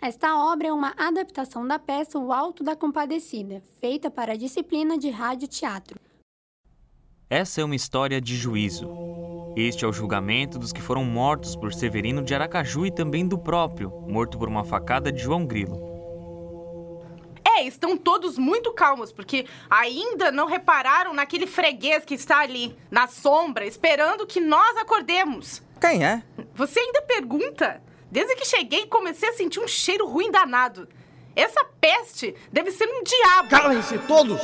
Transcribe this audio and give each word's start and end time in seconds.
Esta 0.00 0.36
obra 0.36 0.68
é 0.68 0.72
uma 0.72 0.94
adaptação 0.96 1.66
da 1.66 1.76
peça 1.76 2.20
O 2.20 2.32
Alto 2.32 2.62
da 2.62 2.76
Compadecida, 2.76 3.60
feita 3.80 4.08
para 4.08 4.34
a 4.34 4.36
disciplina 4.36 4.96
de 4.96 5.10
rádio 5.10 5.48
teatro. 5.48 5.98
Essa 7.28 7.62
é 7.62 7.64
uma 7.64 7.74
história 7.74 8.20
de 8.20 8.36
juízo. 8.36 8.88
Este 9.56 9.84
é 9.84 9.88
o 9.88 9.92
julgamento 9.92 10.56
dos 10.56 10.72
que 10.72 10.80
foram 10.80 11.04
mortos 11.04 11.56
por 11.56 11.74
Severino 11.74 12.22
de 12.22 12.32
Aracaju 12.32 12.86
e 12.86 12.92
também 12.92 13.26
do 13.26 13.36
próprio, 13.36 13.90
morto 14.08 14.38
por 14.38 14.48
uma 14.48 14.64
facada 14.64 15.10
de 15.10 15.20
João 15.20 15.44
Grilo. 15.44 15.76
É, 17.44 17.64
estão 17.64 17.96
todos 17.96 18.38
muito 18.38 18.72
calmos, 18.72 19.10
porque 19.10 19.46
ainda 19.68 20.30
não 20.30 20.46
repararam 20.46 21.12
naquele 21.12 21.46
freguês 21.48 22.04
que 22.04 22.14
está 22.14 22.38
ali, 22.38 22.76
na 22.88 23.08
sombra, 23.08 23.66
esperando 23.66 24.28
que 24.28 24.40
nós 24.40 24.76
acordemos. 24.76 25.60
Quem 25.80 26.06
é? 26.06 26.22
Você 26.54 26.78
ainda 26.78 27.02
pergunta? 27.02 27.82
Desde 28.10 28.34
que 28.36 28.44
cheguei, 28.44 28.86
comecei 28.86 29.28
a 29.28 29.32
sentir 29.32 29.60
um 29.60 29.68
cheiro 29.68 30.06
ruim 30.06 30.30
danado. 30.30 30.88
Essa 31.36 31.64
peste 31.80 32.34
deve 32.50 32.70
ser 32.70 32.88
um 32.88 33.02
diabo. 33.02 33.48
Calem-se 33.48 33.98
todos! 33.98 34.40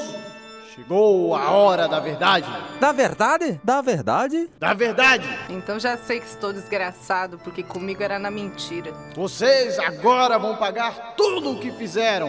Chegou 0.75 1.37
a 1.37 1.53
hora 1.53 1.87
da 1.87 2.01
verdade. 2.01 2.49
Da 2.81 2.91
verdade? 2.91 3.61
Da 3.63 3.81
verdade? 3.81 4.51
Da 4.59 4.75
verdade! 4.75 5.29
Então 5.49 5.79
já 5.79 5.97
sei 5.97 6.19
que 6.19 6.27
estou 6.27 6.53
desgraçado, 6.53 7.39
porque 7.39 7.63
comigo 7.63 8.03
era 8.03 8.19
na 8.19 8.31
mentira. 8.31 8.93
Vocês 9.15 9.79
agora 9.79 10.37
vão 10.37 10.57
pagar 10.57 11.15
tudo 11.17 11.53
o 11.53 11.61
que 11.61 11.71
fizeram. 11.71 12.29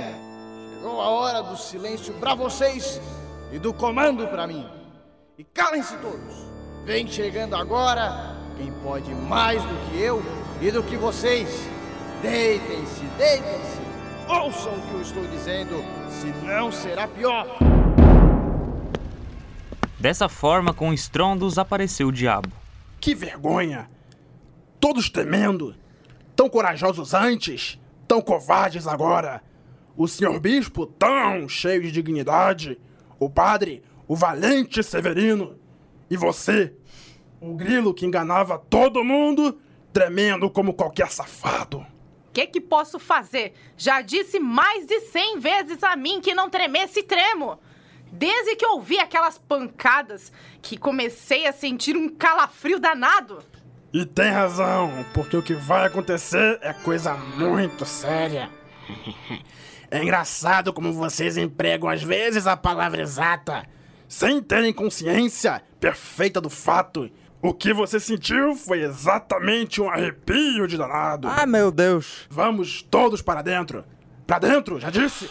Chegou 0.75 1.01
a 1.01 1.09
hora 1.09 1.41
do 1.41 1.57
silêncio 1.57 2.13
para 2.15 2.35
vocês 2.35 3.01
e 3.51 3.57
do 3.57 3.73
comando 3.73 4.27
para 4.27 4.45
mim. 4.45 4.69
E 5.39 5.43
calem-se 5.43 5.97
todos. 5.97 6.45
Vem 6.85 7.07
chegando 7.07 7.55
agora 7.55 8.35
quem 8.57 8.71
pode 8.83 9.13
mais 9.13 9.61
do 9.61 9.89
que 9.89 9.99
eu 9.99 10.21
e 10.61 10.71
do 10.71 10.83
que 10.83 10.95
vocês. 10.97 11.49
Deitem-se, 12.21 13.03
deitem-se. 13.17 13.81
Ouçam 14.27 14.73
o 14.73 14.81
que 14.81 14.93
eu 14.93 15.01
estou 15.01 15.27
dizendo, 15.27 15.83
senão 16.09 16.71
será 16.71 17.07
pior. 17.07 17.57
Dessa 19.99 20.27
forma, 20.27 20.73
com 20.73 20.93
estrondos, 20.93 21.57
apareceu 21.57 22.07
o 22.07 22.11
diabo. 22.11 22.51
Que 22.99 23.13
vergonha! 23.13 23.89
Todos 24.79 25.09
temendo. 25.09 25.75
Tão 26.35 26.49
corajosos 26.49 27.13
antes, 27.13 27.79
tão 28.07 28.21
covardes 28.21 28.87
agora. 28.87 29.41
O 29.95 30.07
senhor 30.07 30.39
bispo, 30.39 30.85
tão 30.85 31.47
cheio 31.47 31.81
de 31.81 31.91
dignidade. 31.91 32.77
O 33.19 33.29
padre, 33.29 33.83
o 34.07 34.15
valente 34.15 34.83
Severino. 34.83 35.57
E 36.09 36.17
você, 36.17 36.73
o 37.45 37.55
grilo 37.55 37.93
que 37.93 38.05
enganava 38.05 38.57
todo 38.57 39.03
mundo, 39.03 39.59
tremendo 39.93 40.49
como 40.49 40.73
qualquer 40.73 41.09
safado. 41.11 41.79
O 41.79 42.31
que 42.33 42.47
que 42.47 42.59
posso 42.59 42.97
fazer? 42.99 43.53
Já 43.77 44.01
disse 44.01 44.39
mais 44.39 44.85
de 44.85 44.99
cem 45.01 45.39
vezes 45.39 45.83
a 45.83 45.95
mim 45.95 46.19
que 46.19 46.33
não 46.33 46.49
tremesse 46.49 47.03
tremo. 47.03 47.59
Desde 48.11 48.55
que 48.55 48.65
ouvi 48.65 48.97
aquelas 48.97 49.37
pancadas, 49.37 50.31
que 50.61 50.77
comecei 50.77 51.47
a 51.47 51.53
sentir 51.53 51.95
um 51.95 52.09
calafrio 52.09 52.79
danado. 52.79 53.43
E 53.93 54.05
tem 54.05 54.31
razão, 54.31 55.05
porque 55.13 55.37
o 55.37 55.43
que 55.43 55.53
vai 55.53 55.85
acontecer 55.85 56.59
é 56.61 56.73
coisa 56.73 57.13
muito 57.13 57.85
séria. 57.85 58.49
É 59.91 60.01
engraçado 60.01 60.73
como 60.73 60.91
vocês 60.91 61.37
empregam 61.37 61.87
às 61.87 62.01
vezes 62.01 62.47
a 62.47 62.57
palavra 62.57 63.03
exata, 63.03 63.63
sem 64.07 64.41
terem 64.41 64.73
consciência 64.73 65.61
perfeita 65.79 66.41
do 66.41 66.49
fato. 66.49 67.09
O 67.45 67.53
que 67.53 67.71
você 67.71 67.99
sentiu 67.99 68.55
foi 68.55 68.81
exatamente 68.81 69.79
um 69.79 69.87
arrepio 69.87 70.67
de 70.67 70.75
danado. 70.75 71.27
Ah, 71.27 71.45
meu 71.45 71.69
Deus. 71.69 72.25
Vamos 72.27 72.81
todos 72.81 73.21
para 73.21 73.43
dentro. 73.43 73.85
Para 74.25 74.39
dentro, 74.39 74.79
já 74.79 74.89
disse. 74.89 75.29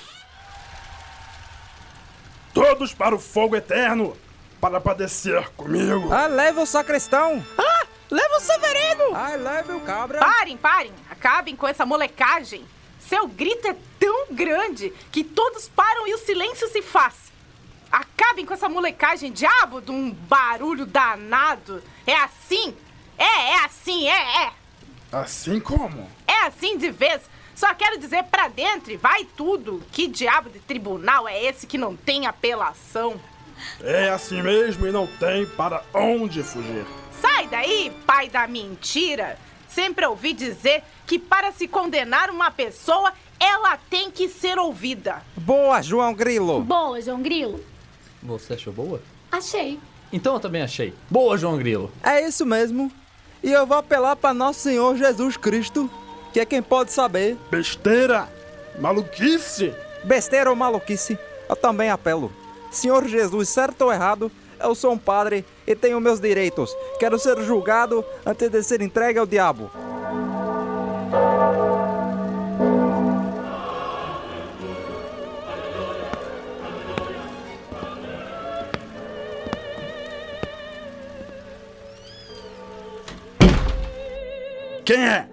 Todos 2.53 2.95
para 2.95 3.17
o 3.17 3.19
fogo 3.19 3.57
eterno, 3.57 4.17
para 4.61 4.81
padecer 4.81 5.51
comigo. 5.57 6.13
Ah, 6.13 6.29
leva 6.29 6.61
o 6.63 6.67
sacristão. 6.67 7.45
Ah, 7.59 7.87
leva 8.09 8.37
o 8.37 8.41
Severino. 8.41 9.13
Ah, 9.13 9.35
leva 9.35 9.77
o 9.77 9.81
cabra. 9.81 10.21
Parem, 10.21 10.57
parem. 10.57 10.93
Acabem 11.11 11.57
com 11.57 11.67
essa 11.67 11.85
molecagem. 11.85 12.65
Seu 13.01 13.27
grito 13.27 13.67
é 13.67 13.75
tão 13.99 14.27
grande 14.31 14.93
que 15.11 15.25
todos 15.25 15.69
param 15.69 16.07
e 16.07 16.15
o 16.15 16.19
silêncio 16.19 16.69
se 16.69 16.81
faz. 16.81 17.33
Acabem 17.91 18.47
com 18.47 18.55
essa 18.55 18.69
molecagem, 18.69 19.33
diabo 19.33 19.81
de 19.81 19.91
um 19.91 20.13
barulho 20.13 20.87
danado. 20.87 21.83
É 22.07 22.17
assim? 22.17 22.75
É, 23.17 23.53
é 23.53 23.65
assim, 23.65 24.09
é, 24.09 24.45
é. 24.45 24.53
Assim 25.13 25.61
como? 25.61 26.09
É 26.27 26.47
assim 26.47 26.77
de 26.77 26.91
vez. 26.91 27.23
Só 27.55 27.73
quero 27.73 27.99
dizer 27.99 28.25
pra 28.25 28.49
dentro 28.49 28.93
e 28.93 28.97
vai 28.97 29.25
tudo. 29.25 29.83
Que 29.93 30.09
diabo 30.09 30.51
de 30.51 30.59
tribunal 30.59 31.29
é 31.29 31.45
esse 31.45 31.67
que 31.67 31.79
não 31.79 31.95
tem 31.95 32.27
apelação? 32.27 33.21
É 33.81 34.11
assim 34.11 34.43
mesmo 34.43 34.87
e 34.87 34.93
não 34.93 35.07
tem 35.07 35.47
para 35.47 35.83
onde 35.95 36.43
fugir. 36.43 36.85
Sai 37.21 37.47
daí, 37.47 37.97
pai 38.05 38.29
da 38.29 38.47
mentira. 38.47 39.39
Sempre 39.69 40.05
ouvi 40.07 40.33
dizer 40.33 40.83
que 41.07 41.19
para 41.19 41.53
se 41.53 41.67
condenar 41.67 42.31
uma 42.31 42.51
pessoa, 42.51 43.13
ela 43.39 43.77
tem 43.77 44.11
que 44.11 44.29
ser 44.29 44.59
ouvida. 44.59 45.23
Boa, 45.37 45.81
João 45.81 46.13
Grilo. 46.13 46.61
Boa, 46.61 47.01
João 47.01 47.23
Grilo. 47.23 47.65
Você 48.23 48.55
achou 48.55 48.73
boa? 48.73 49.01
Achei. 49.31 49.79
Então 50.13 50.35
eu 50.35 50.41
também 50.41 50.63
achei. 50.63 50.95
Boa, 51.11 51.37
João 51.37 51.59
Grilo. 51.59 51.91
É 52.03 52.27
isso 52.27 52.47
mesmo. 52.47 52.91
E 53.43 53.53
eu 53.53 53.67
vou 53.67 53.77
apelar 53.77 54.17
para 54.17 54.33
nosso 54.33 54.61
Senhor 54.61 54.97
Jesus 54.97 55.37
Cristo, 55.37 55.91
que 56.33 56.41
é 56.41 56.45
quem 56.45 56.63
pode 56.63 56.93
saber. 56.93 57.37
Besteira! 57.51 58.29
Maluquice! 58.79 59.73
Besteira 60.05 60.51
ou 60.51 60.57
maluquice, 60.57 61.19
eu 61.49 61.57
também 61.57 61.91
apelo. 61.91 62.31
Senhor 62.71 63.07
Jesus, 63.07 63.49
certo 63.49 63.83
ou 63.83 63.93
errado, 63.93 64.31
eu 64.61 64.75
sou 64.75 64.93
um 64.93 64.99
padre 64.99 65.45
e 65.67 65.75
tenho 65.75 66.01
meus 66.01 66.21
direitos. 66.21 66.75
Quero 66.99 67.19
ser 67.19 67.41
julgado 67.43 68.05
antes 68.25 68.51
de 68.51 68.63
ser 68.63 68.83
entregue 68.83 69.19
ao 69.19 69.27
diabo. 69.27 69.71
Quem 84.85 85.03
é? 85.03 85.27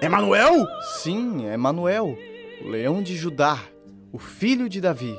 Emanuel? 0.00 0.64
Sim, 1.02 1.48
é 1.48 1.56
Manuel, 1.56 2.16
o 2.64 2.68
leão 2.68 3.02
de 3.02 3.16
Judá, 3.16 3.58
o 4.12 4.18
filho 4.18 4.68
de 4.68 4.80
Davi. 4.80 5.18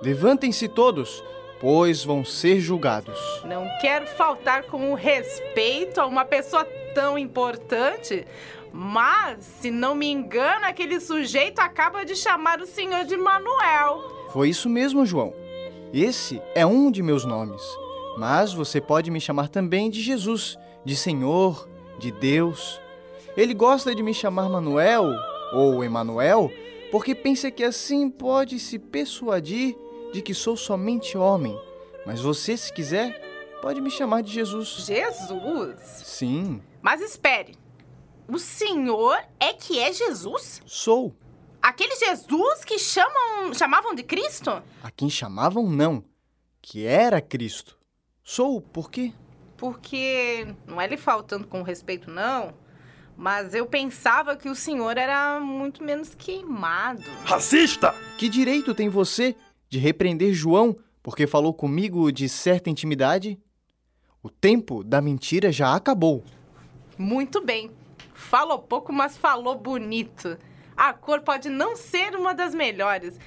Levantem-se 0.00 0.68
todos, 0.68 1.24
pois 1.60 2.04
vão 2.04 2.24
ser 2.24 2.60
julgados. 2.60 3.18
Não 3.44 3.66
quero 3.80 4.06
faltar 4.06 4.62
com 4.64 4.92
o 4.92 4.94
respeito 4.94 6.00
a 6.00 6.06
uma 6.06 6.24
pessoa 6.24 6.64
tão 6.94 7.18
importante, 7.18 8.24
mas, 8.72 9.44
se 9.44 9.72
não 9.72 9.96
me 9.96 10.06
engano, 10.06 10.64
aquele 10.64 11.00
sujeito 11.00 11.58
acaba 11.58 12.04
de 12.04 12.14
chamar 12.14 12.60
o 12.60 12.66
senhor 12.66 13.04
de 13.04 13.16
Manuel. 13.16 14.28
Foi 14.30 14.50
isso 14.50 14.68
mesmo, 14.68 15.04
João. 15.04 15.34
Esse 15.92 16.40
é 16.54 16.64
um 16.64 16.92
de 16.92 17.02
meus 17.02 17.24
nomes. 17.24 17.62
Mas 18.16 18.52
você 18.52 18.80
pode 18.80 19.10
me 19.10 19.20
chamar 19.20 19.48
também 19.48 19.90
de 19.90 20.00
Jesus, 20.00 20.56
de 20.84 20.94
Senhor, 20.94 21.68
de 21.98 22.12
Deus. 22.12 22.80
Ele 23.36 23.52
gosta 23.54 23.94
de 23.94 24.02
me 24.02 24.14
chamar 24.14 24.48
Manuel 24.48 25.04
ou 25.52 25.84
Emanuel, 25.84 26.50
porque 26.90 27.14
pensa 27.14 27.50
que 27.50 27.62
assim 27.62 28.08
pode 28.08 28.58
se 28.58 28.78
persuadir 28.78 29.76
de 30.12 30.22
que 30.22 30.32
sou 30.32 30.56
somente 30.56 31.18
homem. 31.18 31.58
Mas 32.06 32.20
você, 32.20 32.56
se 32.56 32.72
quiser, 32.72 33.20
pode 33.60 33.80
me 33.80 33.90
chamar 33.90 34.22
de 34.22 34.32
Jesus. 34.32 34.86
Jesus? 34.86 35.76
Sim, 36.04 36.62
Mas 36.80 37.00
espere. 37.00 37.56
O 38.28 38.38
senhor 38.38 39.18
é 39.38 39.52
que 39.52 39.78
é 39.78 39.92
Jesus? 39.92 40.62
sou. 40.64 41.14
Aquele 41.60 41.96
Jesus 41.96 42.64
que 42.64 42.78
chamam, 42.78 43.52
chamavam 43.52 43.92
de 43.94 44.04
Cristo? 44.04 44.62
A 44.82 44.90
quem 44.90 45.10
chamavam 45.10 45.68
não, 45.68 46.04
que 46.62 46.86
era 46.86 47.20
Cristo. 47.20 47.76
Sou 48.22 48.60
por 48.60 48.88
quê? 48.88 49.12
Porque 49.56 50.46
não 50.64 50.80
é 50.80 50.86
lhe 50.86 50.96
faltando 50.96 51.46
com 51.46 51.62
respeito, 51.62 52.08
não. 52.08 52.54
Mas 53.16 53.54
eu 53.54 53.66
pensava 53.66 54.36
que 54.36 54.48
o 54.48 54.54
senhor 54.54 54.98
era 54.98 55.40
muito 55.40 55.82
menos 55.82 56.14
queimado. 56.14 57.02
Racista! 57.24 57.94
Que 58.18 58.28
direito 58.28 58.74
tem 58.74 58.88
você 58.88 59.34
de 59.68 59.78
repreender 59.78 60.34
João 60.34 60.76
porque 61.02 61.26
falou 61.26 61.54
comigo 61.54 62.10
de 62.12 62.28
certa 62.28 62.68
intimidade? 62.68 63.38
O 64.22 64.28
tempo 64.28 64.82
da 64.82 65.00
mentira 65.00 65.50
já 65.50 65.74
acabou. 65.74 66.24
Muito 66.98 67.40
bem. 67.40 67.70
Falou 68.12 68.58
pouco, 68.58 68.92
mas 68.92 69.16
falou 69.16 69.56
bonito. 69.56 70.36
A 70.76 70.92
cor 70.92 71.20
pode 71.20 71.48
não 71.48 71.76
ser 71.76 72.16
uma 72.16 72.34
das 72.34 72.54
melhores, 72.54 73.18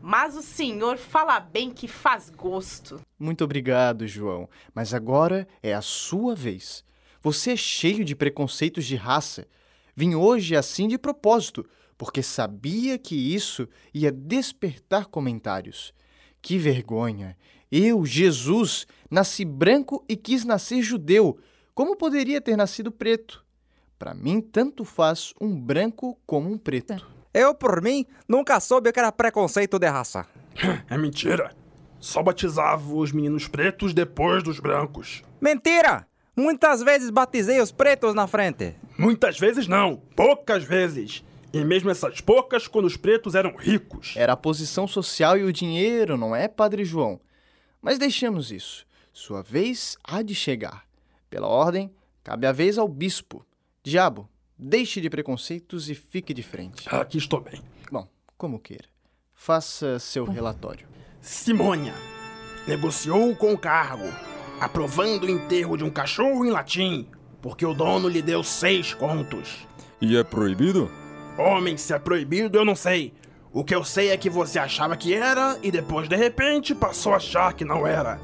mas 0.00 0.36
o 0.36 0.42
senhor 0.42 0.96
fala 0.96 1.38
bem 1.38 1.70
que 1.70 1.86
faz 1.86 2.30
gosto. 2.30 3.00
Muito 3.18 3.44
obrigado, 3.44 4.06
João. 4.06 4.48
Mas 4.74 4.94
agora 4.94 5.46
é 5.62 5.74
a 5.74 5.82
sua 5.82 6.34
vez. 6.34 6.84
Você 7.22 7.52
é 7.52 7.56
cheio 7.56 8.04
de 8.04 8.14
preconceitos 8.14 8.84
de 8.84 8.96
raça. 8.96 9.46
Vim 9.94 10.14
hoje 10.14 10.54
assim 10.54 10.86
de 10.86 10.96
propósito, 10.96 11.66
porque 11.96 12.22
sabia 12.22 12.98
que 12.98 13.14
isso 13.14 13.68
ia 13.92 14.12
despertar 14.12 15.06
comentários. 15.06 15.92
Que 16.40 16.56
vergonha! 16.56 17.36
Eu, 17.70 18.06
Jesus, 18.06 18.86
nasci 19.10 19.44
branco 19.44 20.04
e 20.08 20.16
quis 20.16 20.44
nascer 20.44 20.80
judeu. 20.80 21.38
Como 21.74 21.96
poderia 21.96 22.40
ter 22.40 22.56
nascido 22.56 22.90
preto? 22.90 23.44
Para 23.98 24.14
mim, 24.14 24.40
tanto 24.40 24.84
faz 24.84 25.34
um 25.40 25.54
branco 25.54 26.18
como 26.24 26.50
um 26.50 26.56
preto. 26.56 27.06
Eu, 27.34 27.54
por 27.54 27.82
mim, 27.82 28.06
nunca 28.26 28.58
soube 28.58 28.90
que 28.90 28.98
era 28.98 29.12
preconceito 29.12 29.78
de 29.78 29.86
raça. 29.86 30.26
É 30.88 30.96
mentira. 30.96 31.54
Só 32.00 32.22
batizava 32.22 32.94
os 32.94 33.12
meninos 33.12 33.46
pretos 33.46 33.92
depois 33.92 34.42
dos 34.42 34.58
brancos. 34.58 35.22
Mentira! 35.40 36.07
Muitas 36.38 36.84
vezes 36.84 37.10
batizei 37.10 37.60
os 37.60 37.72
pretos 37.72 38.14
na 38.14 38.28
frente. 38.28 38.76
Muitas 38.96 39.36
vezes 39.36 39.66
não, 39.66 39.96
poucas 40.14 40.62
vezes. 40.62 41.24
E 41.52 41.64
mesmo 41.64 41.90
essas 41.90 42.20
poucas 42.20 42.68
quando 42.68 42.84
os 42.84 42.96
pretos 42.96 43.34
eram 43.34 43.56
ricos. 43.56 44.14
Era 44.16 44.34
a 44.34 44.36
posição 44.36 44.86
social 44.86 45.36
e 45.36 45.42
o 45.42 45.52
dinheiro, 45.52 46.16
não 46.16 46.36
é, 46.36 46.46
Padre 46.46 46.84
João? 46.84 47.20
Mas 47.82 47.98
deixemos 47.98 48.52
isso. 48.52 48.86
Sua 49.12 49.42
vez 49.42 49.98
há 50.04 50.22
de 50.22 50.32
chegar. 50.32 50.84
Pela 51.28 51.48
ordem, 51.48 51.90
cabe 52.22 52.46
a 52.46 52.52
vez 52.52 52.78
ao 52.78 52.86
bispo. 52.86 53.44
Diabo, 53.82 54.28
deixe 54.56 55.00
de 55.00 55.10
preconceitos 55.10 55.90
e 55.90 55.94
fique 55.96 56.32
de 56.32 56.44
frente. 56.44 56.86
Aqui 56.88 57.18
estou 57.18 57.40
bem. 57.40 57.60
Bom, 57.90 58.06
como 58.36 58.60
queira. 58.60 58.86
Faça 59.34 59.98
seu 59.98 60.24
relatório. 60.24 60.86
Simônia 61.20 61.94
negociou 62.64 63.34
com 63.34 63.54
o 63.54 63.58
cargo, 63.58 64.06
aprovando 64.60 65.24
o 65.24 65.30
enterro 65.30 65.76
de 65.76 65.84
um 65.84 65.90
cachorro 65.90 66.44
em 66.44 66.50
latim, 66.50 67.06
porque 67.40 67.64
o 67.64 67.74
dono 67.74 68.08
lhe 68.08 68.22
deu 68.22 68.42
seis 68.42 68.92
contos. 68.94 69.66
E 70.00 70.16
é 70.16 70.24
proibido? 70.24 70.90
Homem, 71.36 71.76
se 71.76 71.92
é 71.92 71.98
proibido, 71.98 72.58
eu 72.58 72.64
não 72.64 72.74
sei. 72.74 73.12
O 73.52 73.64
que 73.64 73.74
eu 73.74 73.82
sei 73.82 74.10
é 74.10 74.16
que 74.16 74.28
você 74.28 74.58
achava 74.58 74.96
que 74.96 75.14
era 75.14 75.58
e 75.62 75.70
depois, 75.70 76.08
de 76.08 76.16
repente, 76.16 76.74
passou 76.74 77.12
a 77.12 77.16
achar 77.16 77.52
que 77.54 77.64
não 77.64 77.86
era. 77.86 78.20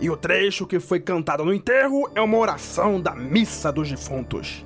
E 0.00 0.10
o 0.10 0.16
trecho 0.16 0.66
que 0.66 0.78
foi 0.78 1.00
cantado 1.00 1.44
no 1.44 1.54
enterro 1.54 2.08
é 2.14 2.20
uma 2.20 2.36
oração 2.36 3.00
da 3.00 3.14
missa 3.14 3.72
dos 3.72 3.88
defuntos. 3.88 4.64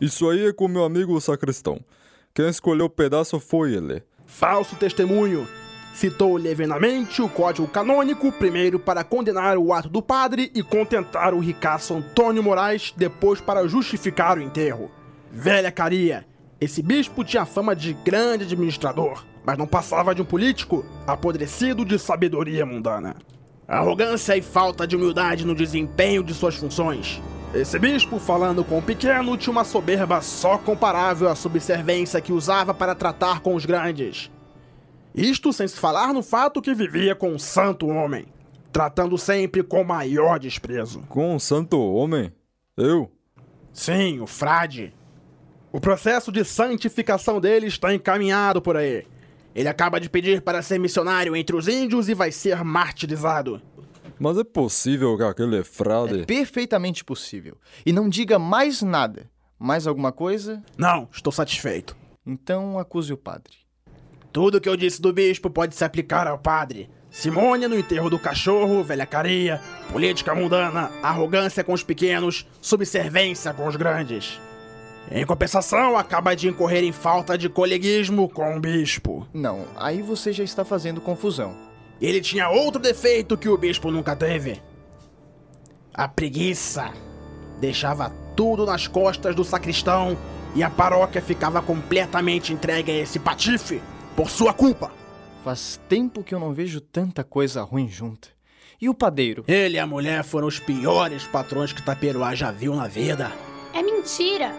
Isso 0.00 0.28
aí 0.28 0.46
é 0.46 0.52
com 0.52 0.68
meu 0.68 0.84
amigo 0.84 1.14
o 1.14 1.20
sacristão. 1.20 1.80
Quem 2.34 2.48
escolheu 2.48 2.86
o 2.86 2.90
pedaço 2.90 3.38
foi 3.38 3.74
ele. 3.74 4.02
Falso 4.26 4.76
testemunho. 4.76 5.46
Citou 5.94 6.36
levianamente 6.36 7.22
o 7.22 7.28
código 7.28 7.68
canônico, 7.68 8.32
primeiro 8.32 8.80
para 8.80 9.04
condenar 9.04 9.56
o 9.56 9.72
ato 9.72 9.88
do 9.88 10.02
padre 10.02 10.50
e 10.52 10.60
contentar 10.60 11.32
o 11.32 11.38
ricaço 11.38 11.94
Antônio 11.94 12.42
Moraes, 12.42 12.92
depois 12.96 13.40
para 13.40 13.68
justificar 13.68 14.36
o 14.36 14.42
enterro. 14.42 14.90
Velha 15.30 15.70
caria, 15.70 16.26
esse 16.60 16.82
bispo 16.82 17.22
tinha 17.22 17.46
fama 17.46 17.76
de 17.76 17.92
grande 17.92 18.42
administrador, 18.42 19.24
mas 19.46 19.56
não 19.56 19.68
passava 19.68 20.12
de 20.12 20.20
um 20.20 20.24
político 20.24 20.84
apodrecido 21.06 21.84
de 21.84 21.96
sabedoria 21.96 22.66
mundana. 22.66 23.14
Arrogância 23.66 24.36
e 24.36 24.42
falta 24.42 24.88
de 24.88 24.96
humildade 24.96 25.46
no 25.46 25.54
desempenho 25.54 26.24
de 26.24 26.34
suas 26.34 26.56
funções. 26.56 27.22
Esse 27.54 27.78
bispo, 27.78 28.18
falando 28.18 28.64
com 28.64 28.78
o 28.78 28.82
pequeno, 28.82 29.36
tinha 29.36 29.52
uma 29.52 29.62
soberba 29.62 30.20
só 30.20 30.58
comparável 30.58 31.28
à 31.28 31.36
subservência 31.36 32.20
que 32.20 32.32
usava 32.32 32.74
para 32.74 32.96
tratar 32.96 33.38
com 33.38 33.54
os 33.54 33.64
grandes. 33.64 34.28
Isto 35.14 35.52
sem 35.52 35.68
se 35.68 35.76
falar 35.76 36.12
no 36.12 36.22
fato 36.22 36.60
que 36.60 36.74
vivia 36.74 37.14
com 37.14 37.30
um 37.30 37.38
santo 37.38 37.86
homem, 37.86 38.26
tratando 38.72 39.16
sempre 39.16 39.62
com 39.62 39.84
maior 39.84 40.40
desprezo. 40.40 41.02
Com 41.08 41.36
um 41.36 41.38
santo 41.38 41.80
homem? 41.80 42.32
Eu? 42.76 43.10
Sim, 43.72 44.20
o 44.20 44.26
frade. 44.26 44.92
O 45.70 45.80
processo 45.80 46.32
de 46.32 46.44
santificação 46.44 47.40
dele 47.40 47.66
está 47.66 47.94
encaminhado 47.94 48.60
por 48.60 48.76
aí. 48.76 49.06
Ele 49.54 49.68
acaba 49.68 50.00
de 50.00 50.10
pedir 50.10 50.42
para 50.42 50.62
ser 50.62 50.80
missionário 50.80 51.36
entre 51.36 51.54
os 51.54 51.68
índios 51.68 52.08
e 52.08 52.14
vai 52.14 52.32
ser 52.32 52.64
martirizado. 52.64 53.62
Mas 54.18 54.36
é 54.36 54.44
possível 54.44 55.16
que 55.16 55.22
aquele 55.22 55.62
frade. 55.62 56.22
É 56.22 56.24
perfeitamente 56.24 57.04
possível. 57.04 57.56
E 57.86 57.92
não 57.92 58.08
diga 58.08 58.38
mais 58.38 58.82
nada. 58.82 59.30
Mais 59.58 59.86
alguma 59.86 60.10
coisa? 60.10 60.62
Não, 60.76 61.08
estou 61.12 61.32
satisfeito. 61.32 61.96
Então 62.26 62.78
acuse 62.78 63.12
o 63.12 63.16
padre. 63.16 63.63
Tudo 64.34 64.60
que 64.60 64.68
eu 64.68 64.76
disse 64.76 65.00
do 65.00 65.12
bispo 65.12 65.48
pode 65.48 65.76
se 65.76 65.84
aplicar 65.84 66.26
ao 66.26 66.36
padre. 66.36 66.90
Simônia 67.08 67.68
no 67.68 67.78
enterro 67.78 68.10
do 68.10 68.18
cachorro, 68.18 68.82
velha 68.82 69.06
caria, 69.06 69.60
política 69.92 70.34
mundana, 70.34 70.90
arrogância 71.04 71.62
com 71.62 71.72
os 71.72 71.84
pequenos, 71.84 72.44
subservência 72.60 73.54
com 73.54 73.68
os 73.68 73.76
grandes. 73.76 74.40
Em 75.08 75.24
compensação, 75.24 75.96
acaba 75.96 76.34
de 76.34 76.48
incorrer 76.48 76.82
em 76.82 76.90
falta 76.90 77.38
de 77.38 77.48
coleguismo 77.48 78.28
com 78.28 78.56
o 78.56 78.60
bispo. 78.60 79.24
Não, 79.32 79.66
aí 79.76 80.02
você 80.02 80.32
já 80.32 80.42
está 80.42 80.64
fazendo 80.64 81.00
confusão. 81.00 81.54
Ele 82.00 82.20
tinha 82.20 82.50
outro 82.50 82.82
defeito 82.82 83.38
que 83.38 83.48
o 83.48 83.56
bispo 83.56 83.88
nunca 83.88 84.16
teve: 84.16 84.60
a 85.94 86.08
preguiça. 86.08 86.92
Deixava 87.60 88.10
tudo 88.34 88.66
nas 88.66 88.88
costas 88.88 89.32
do 89.32 89.44
sacristão 89.44 90.18
e 90.56 90.64
a 90.64 90.68
paróquia 90.68 91.22
ficava 91.22 91.62
completamente 91.62 92.52
entregue 92.52 92.90
a 92.90 92.96
esse 92.96 93.20
patife 93.20 93.80
por 94.16 94.30
sua 94.30 94.52
culpa. 94.52 94.92
Faz 95.42 95.80
tempo 95.88 96.22
que 96.22 96.34
eu 96.34 96.40
não 96.40 96.54
vejo 96.54 96.80
tanta 96.80 97.22
coisa 97.22 97.62
ruim 97.62 97.88
junta. 97.88 98.28
E 98.80 98.88
o 98.88 98.94
padeiro? 98.94 99.44
Ele 99.46 99.76
e 99.76 99.80
a 99.80 99.86
mulher 99.86 100.24
foram 100.24 100.46
os 100.46 100.58
piores 100.58 101.26
patrões 101.26 101.72
que 101.72 101.82
Taperoá 101.84 102.34
já 102.34 102.50
viu 102.50 102.74
na 102.74 102.86
vida. 102.86 103.32
É 103.72 103.82
mentira. 103.82 104.54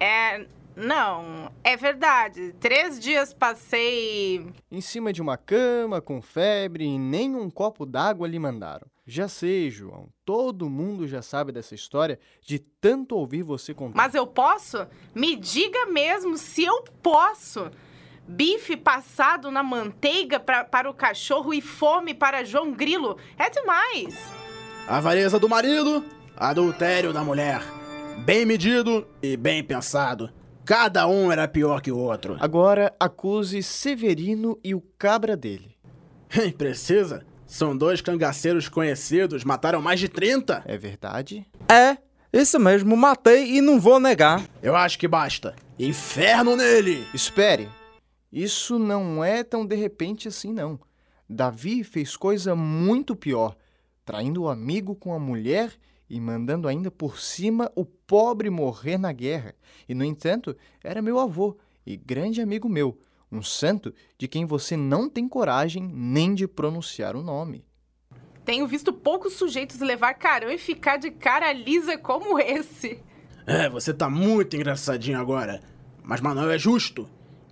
É. 0.00 0.46
Não, 0.76 1.52
é 1.62 1.76
verdade. 1.76 2.52
Três 2.58 2.98
dias 2.98 3.32
passei. 3.32 4.44
Em 4.70 4.80
cima 4.80 5.12
de 5.12 5.22
uma 5.22 5.36
cama, 5.36 6.00
com 6.00 6.20
febre, 6.20 6.84
e 6.84 6.98
nem 6.98 7.36
um 7.36 7.48
copo 7.48 7.86
d'água 7.86 8.26
lhe 8.26 8.38
mandaram. 8.40 8.86
Já 9.06 9.28
sei, 9.28 9.70
João. 9.70 10.08
Todo 10.24 10.68
mundo 10.68 11.06
já 11.06 11.22
sabe 11.22 11.52
dessa 11.52 11.74
história 11.76 12.18
de 12.42 12.58
tanto 12.58 13.16
ouvir 13.16 13.42
você 13.42 13.72
contar. 13.72 13.96
Mas 13.96 14.14
eu 14.14 14.26
posso? 14.26 14.84
Me 15.14 15.36
diga 15.36 15.86
mesmo 15.86 16.36
se 16.36 16.64
eu 16.64 16.82
posso. 17.02 17.70
Bife 18.26 18.76
passado 18.76 19.50
na 19.50 19.62
manteiga 19.62 20.40
pra, 20.40 20.64
para 20.64 20.88
o 20.88 20.94
cachorro 20.94 21.52
e 21.52 21.60
fome 21.60 22.14
para 22.14 22.44
João 22.44 22.72
Grilo. 22.72 23.18
É 23.38 23.50
demais. 23.50 24.18
Avareza 24.88 25.38
do 25.38 25.48
marido, 25.48 26.04
adultério 26.36 27.12
da 27.12 27.22
mulher. 27.22 27.62
Bem 28.24 28.46
medido 28.46 29.06
e 29.22 29.36
bem 29.36 29.62
pensado. 29.62 30.30
Cada 30.64 31.06
um 31.06 31.30
era 31.30 31.46
pior 31.46 31.82
que 31.82 31.92
o 31.92 31.98
outro. 31.98 32.36
Agora 32.40 32.94
acuse 32.98 33.62
Severino 33.62 34.58
e 34.64 34.74
o 34.74 34.80
cabra 34.98 35.36
dele. 35.36 35.76
Hein, 36.34 36.52
precisa? 36.52 37.26
São 37.46 37.76
dois 37.76 38.00
cangaceiros 38.00 38.68
conhecidos, 38.68 39.44
mataram 39.44 39.82
mais 39.82 40.00
de 40.00 40.08
30. 40.08 40.62
É 40.64 40.78
verdade? 40.78 41.46
É, 41.70 41.98
isso 42.32 42.58
mesmo, 42.58 42.96
matei 42.96 43.56
e 43.56 43.60
não 43.60 43.78
vou 43.78 44.00
negar. 44.00 44.42
Eu 44.62 44.74
acho 44.74 44.98
que 44.98 45.06
basta. 45.06 45.54
Inferno 45.78 46.56
nele! 46.56 47.06
Espere. 47.12 47.68
Isso 48.34 48.80
não 48.80 49.22
é 49.22 49.44
tão 49.44 49.64
de 49.64 49.76
repente 49.76 50.26
assim, 50.26 50.52
não. 50.52 50.80
Davi 51.30 51.84
fez 51.84 52.16
coisa 52.16 52.56
muito 52.56 53.14
pior, 53.14 53.56
traindo 54.04 54.42
o 54.42 54.48
amigo 54.48 54.96
com 54.96 55.14
a 55.14 55.20
mulher 55.20 55.72
e 56.10 56.20
mandando 56.20 56.66
ainda 56.66 56.90
por 56.90 57.20
cima 57.20 57.70
o 57.76 57.84
pobre 57.84 58.50
morrer 58.50 58.98
na 58.98 59.12
guerra. 59.12 59.54
E, 59.88 59.94
no 59.94 60.02
entanto, 60.02 60.56
era 60.82 61.00
meu 61.00 61.20
avô 61.20 61.56
e 61.86 61.96
grande 61.96 62.42
amigo 62.42 62.68
meu, 62.68 62.98
um 63.30 63.40
santo 63.40 63.94
de 64.18 64.26
quem 64.26 64.44
você 64.44 64.76
não 64.76 65.08
tem 65.08 65.28
coragem 65.28 65.88
nem 65.88 66.34
de 66.34 66.48
pronunciar 66.48 67.14
o 67.14 67.22
nome. 67.22 67.64
Tenho 68.44 68.66
visto 68.66 68.92
poucos 68.92 69.34
sujeitos 69.34 69.78
levar 69.78 70.14
carão 70.14 70.50
e 70.50 70.58
ficar 70.58 70.96
de 70.96 71.12
cara 71.12 71.52
lisa 71.52 71.96
como 71.96 72.36
esse. 72.40 72.98
É, 73.46 73.70
você 73.70 73.94
tá 73.94 74.10
muito 74.10 74.56
engraçadinho 74.56 75.20
agora. 75.20 75.62
Mas 76.02 76.20
Manuel 76.20 76.50
é 76.50 76.58
justo. 76.58 77.08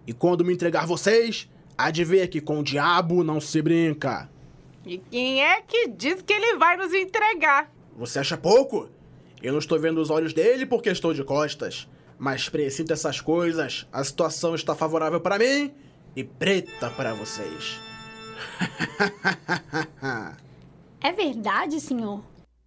E 0.07 0.13
quando 0.13 0.45
me 0.45 0.53
entregar 0.53 0.87
vocês, 0.87 1.49
há 1.77 1.91
de 1.91 2.05
ver 2.05 2.29
que 2.29 2.41
com 2.41 2.61
o 2.61 2.65
diabo 2.65 3.23
não 3.23 3.41
se 3.41 3.61
brinca. 3.63 4.31
E 4.85 4.99
quem 4.99 5.43
é 5.43 5.61
que 5.63 5.89
diz 5.89 6.23
que 6.23 6.33
ele 6.33 6.59
vai 6.59 6.77
nos 6.77 6.93
entregar? 6.93 7.73
Você 7.97 8.19
acha 8.19 8.37
pouco? 8.37 8.89
Eu 9.43 9.53
não 9.53 9.59
estou 9.59 9.79
vendo 9.79 10.01
os 10.01 10.11
olhos 10.11 10.33
dele 10.33 10.67
porque 10.67 10.89
estou 10.89 11.15
de 11.15 11.23
costas. 11.23 11.89
Mas 12.19 12.49
presinto 12.49 12.93
essas 12.93 13.21
coisas, 13.21 13.87
a 13.93 14.03
situação 14.05 14.55
está 14.55 14.75
favorável 14.75 15.21
para 15.21 15.39
mim 15.39 15.73
e 16.15 16.23
preta 16.25 16.91
para 16.91 17.15
vocês. 17.15 17.81
É 21.05 21.11
verdade, 21.11 21.81
senhor? 21.81 22.23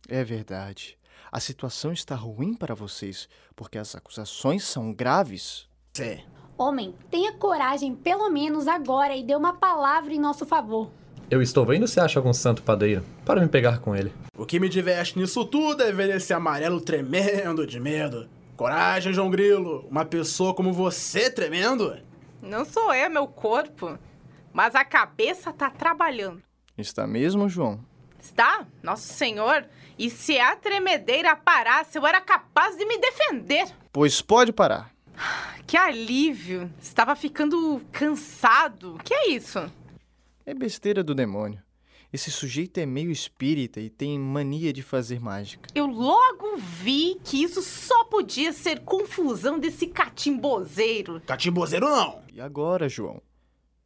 É 0.09 0.21
verdade. 0.21 0.97
A 1.31 1.39
situação 1.39 1.93
está 1.93 2.15
ruim 2.15 2.53
para 2.53 2.75
vocês, 2.75 3.29
porque 3.55 3.77
as 3.77 3.95
acusações 3.95 4.65
são 4.65 4.93
graves. 4.93 5.69
Sim. 5.93 6.19
Homem, 6.57 6.95
tenha 7.11 7.33
coragem, 7.33 7.93
pelo 7.93 8.29
menos 8.29 8.67
agora, 8.67 9.15
e 9.15 9.23
dê 9.23 9.35
uma 9.35 9.53
palavra 9.53 10.13
em 10.13 10.19
nosso 10.19 10.45
favor. 10.45 10.89
Eu 11.29 11.41
estou 11.41 11.65
vendo 11.65 11.87
se 11.87 11.99
acha 11.99 12.19
algum 12.19 12.31
santo 12.33 12.63
padeiro 12.63 13.03
para 13.25 13.41
me 13.41 13.47
pegar 13.47 13.79
com 13.79 13.95
ele. 13.95 14.13
O 14.37 14.45
que 14.45 14.59
me 14.59 14.69
diverte 14.69 15.17
nisso 15.17 15.43
tudo 15.43 15.83
é 15.83 15.91
ver 15.91 16.15
esse 16.15 16.33
amarelo 16.33 16.79
tremendo 16.79 17.67
de 17.67 17.79
medo. 17.79 18.29
Coragem, 18.55 19.11
João 19.11 19.29
Grilo. 19.29 19.85
Uma 19.89 20.05
pessoa 20.05 20.53
como 20.53 20.71
você 20.71 21.29
tremendo? 21.29 21.97
Não 22.41 22.63
sou 22.63 22.93
eu, 22.93 23.05
é 23.05 23.09
meu 23.09 23.27
corpo. 23.27 23.97
Mas 24.53 24.75
a 24.75 24.85
cabeça 24.85 25.51
tá 25.51 25.69
trabalhando. 25.69 26.41
Está 26.77 27.05
mesmo, 27.05 27.49
João? 27.49 27.79
Está, 28.17 28.65
Nosso 28.81 29.11
Senhor. 29.13 29.65
E 29.97 30.09
se 30.09 30.39
a 30.39 30.55
tremedeira 30.55 31.35
parasse, 31.35 31.97
eu 31.97 32.07
era 32.07 32.21
capaz 32.21 32.77
de 32.77 32.85
me 32.85 32.97
defender. 32.97 33.67
Pois 33.91 34.21
pode 34.21 34.53
parar. 34.53 34.94
Que 35.65 35.77
alívio. 35.77 36.71
Estava 36.81 37.15
ficando 37.15 37.81
cansado. 37.91 38.97
Que 39.03 39.13
é 39.13 39.29
isso? 39.31 39.59
É 40.45 40.53
besteira 40.53 41.03
do 41.03 41.15
demônio. 41.15 41.61
Esse 42.13 42.31
sujeito 42.31 42.77
é 42.77 42.85
meio 42.85 43.11
espírita 43.11 43.81
e 43.81 43.89
tem 43.89 44.17
mania 44.17 44.71
de 44.71 44.81
fazer 44.81 45.19
mágica. 45.19 45.67
Eu 45.75 45.85
logo 45.85 46.55
vi 46.55 47.19
que 47.23 47.43
isso 47.43 47.61
só 47.61 48.05
podia 48.05 48.53
ser 48.53 48.81
confusão 48.81 49.59
desse 49.59 49.87
catimbozeiro. 49.87 51.21
Catimbozeiro 51.25 51.89
não. 51.89 52.21
E 52.31 52.39
agora, 52.39 52.87
João? 52.87 53.17
O 53.17 53.21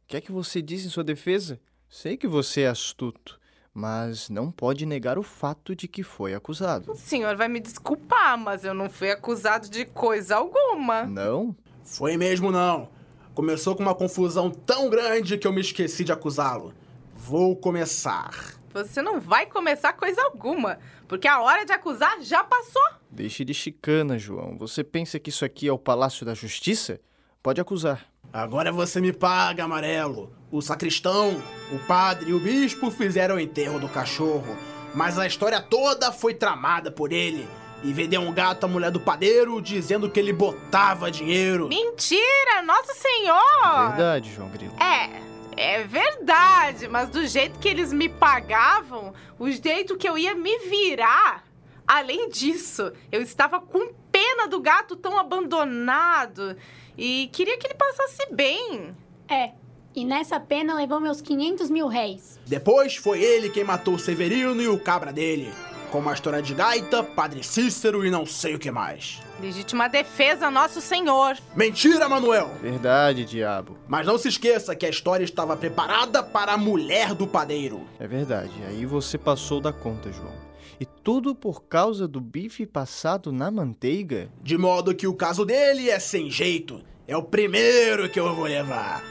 que 0.06 0.16
é 0.16 0.20
que 0.20 0.30
você 0.30 0.62
diz 0.62 0.84
em 0.84 0.88
sua 0.88 1.02
defesa? 1.02 1.60
Sei 1.88 2.16
que 2.16 2.28
você 2.28 2.60
é 2.60 2.68
astuto, 2.68 3.39
mas 3.80 4.28
não 4.28 4.50
pode 4.50 4.84
negar 4.84 5.18
o 5.18 5.22
fato 5.22 5.74
de 5.74 5.88
que 5.88 6.02
foi 6.02 6.34
acusado. 6.34 6.92
O 6.92 6.94
senhor 6.94 7.34
vai 7.34 7.48
me 7.48 7.58
desculpar, 7.58 8.36
mas 8.36 8.62
eu 8.62 8.74
não 8.74 8.90
fui 8.90 9.10
acusado 9.10 9.70
de 9.70 9.86
coisa 9.86 10.36
alguma. 10.36 11.04
Não? 11.04 11.56
Foi 11.82 12.14
mesmo 12.18 12.52
não. 12.52 12.90
Começou 13.34 13.74
com 13.74 13.82
uma 13.82 13.94
confusão 13.94 14.50
tão 14.50 14.90
grande 14.90 15.38
que 15.38 15.46
eu 15.46 15.52
me 15.52 15.62
esqueci 15.62 16.04
de 16.04 16.12
acusá-lo. 16.12 16.74
Vou 17.16 17.56
começar. 17.56 18.54
Você 18.74 19.00
não 19.00 19.18
vai 19.18 19.46
começar 19.46 19.94
coisa 19.94 20.22
alguma, 20.22 20.78
porque 21.08 21.26
a 21.26 21.40
hora 21.40 21.64
de 21.64 21.72
acusar 21.72 22.20
já 22.20 22.44
passou. 22.44 22.82
Deixe 23.10 23.46
de 23.46 23.54
chicana, 23.54 24.18
João. 24.18 24.58
Você 24.58 24.84
pensa 24.84 25.18
que 25.18 25.30
isso 25.30 25.44
aqui 25.44 25.66
é 25.66 25.72
o 25.72 25.78
Palácio 25.78 26.26
da 26.26 26.34
Justiça? 26.34 27.00
Pode 27.42 27.62
acusar. 27.62 28.09
Agora 28.32 28.70
você 28.70 29.00
me 29.00 29.12
paga, 29.12 29.64
amarelo. 29.64 30.32
O 30.52 30.62
sacristão, 30.62 31.42
o 31.72 31.78
padre 31.80 32.30
e 32.30 32.32
o 32.32 32.38
bispo 32.38 32.88
fizeram 32.88 33.36
o 33.36 33.40
enterro 33.40 33.80
do 33.80 33.88
cachorro, 33.88 34.56
mas 34.94 35.18
a 35.18 35.26
história 35.26 35.60
toda 35.60 36.12
foi 36.12 36.34
tramada 36.34 36.92
por 36.92 37.12
ele. 37.12 37.48
E 37.82 37.92
vendeu 37.92 38.20
um 38.20 38.32
gato 38.32 38.64
à 38.64 38.68
mulher 38.68 38.92
do 38.92 39.00
padeiro 39.00 39.60
dizendo 39.60 40.08
que 40.08 40.20
ele 40.20 40.32
botava 40.32 41.10
dinheiro. 41.10 41.68
Mentira, 41.68 42.62
Nosso 42.64 42.94
Senhor! 42.94 43.88
Verdade, 43.88 44.32
João 44.32 44.48
Grilo. 44.48 44.74
É, 44.78 45.22
é 45.56 45.84
verdade, 45.84 46.86
mas 46.86 47.08
do 47.08 47.26
jeito 47.26 47.58
que 47.58 47.68
eles 47.68 47.92
me 47.92 48.08
pagavam, 48.08 49.12
o 49.40 49.50
jeito 49.50 49.96
que 49.96 50.08
eu 50.08 50.16
ia 50.16 50.36
me 50.36 50.56
virar. 50.58 51.44
Além 51.84 52.28
disso, 52.28 52.92
eu 53.10 53.20
estava 53.22 53.58
com 53.58 53.92
pena 54.12 54.46
do 54.46 54.60
gato 54.60 54.94
tão 54.94 55.18
abandonado 55.18 56.56
e 57.00 57.28
queria 57.28 57.56
que 57.56 57.66
ele 57.66 57.74
passasse 57.74 58.30
bem. 58.30 58.94
É, 59.26 59.52
e 59.96 60.04
nessa 60.04 60.38
pena 60.38 60.74
levou 60.74 61.00
meus 61.00 61.22
500 61.22 61.70
mil 61.70 61.86
réis. 61.86 62.38
Depois 62.46 62.94
foi 62.94 63.22
ele 63.22 63.48
quem 63.48 63.64
matou 63.64 63.94
o 63.94 63.98
Severino 63.98 64.60
e 64.60 64.68
o 64.68 64.78
cabra 64.78 65.10
dele. 65.10 65.50
Com 65.90 66.00
uma 66.00 66.12
história 66.12 66.42
de 66.42 66.54
gaita, 66.54 67.02
Padre 67.02 67.42
Cícero 67.42 68.04
e 68.04 68.10
não 68.10 68.26
sei 68.26 68.54
o 68.54 68.58
que 68.58 68.70
mais. 68.70 69.20
Legítima 69.40 69.88
defesa, 69.88 70.50
Nosso 70.50 70.80
Senhor. 70.82 71.38
Mentira, 71.56 72.06
Manuel! 72.06 72.50
Verdade, 72.60 73.24
diabo. 73.24 73.78
Mas 73.88 74.06
não 74.06 74.18
se 74.18 74.28
esqueça 74.28 74.76
que 74.76 74.84
a 74.84 74.90
história 74.90 75.24
estava 75.24 75.56
preparada 75.56 76.22
para 76.22 76.52
a 76.52 76.58
mulher 76.58 77.14
do 77.14 77.26
padeiro. 77.26 77.80
É 77.98 78.06
verdade. 78.06 78.52
Aí 78.68 78.84
você 78.84 79.16
passou 79.16 79.58
da 79.58 79.72
conta, 79.72 80.12
João. 80.12 80.49
E 80.80 80.86
tudo 80.86 81.34
por 81.34 81.64
causa 81.64 82.08
do 82.08 82.22
bife 82.22 82.64
passado 82.64 83.30
na 83.30 83.50
manteiga? 83.50 84.32
De 84.42 84.56
modo 84.56 84.94
que 84.94 85.06
o 85.06 85.14
caso 85.14 85.44
dele 85.44 85.90
é 85.90 85.98
sem 86.00 86.30
jeito. 86.30 86.82
É 87.06 87.14
o 87.14 87.22
primeiro 87.22 88.08
que 88.08 88.18
eu 88.18 88.34
vou 88.34 88.46
levar. 88.46 89.04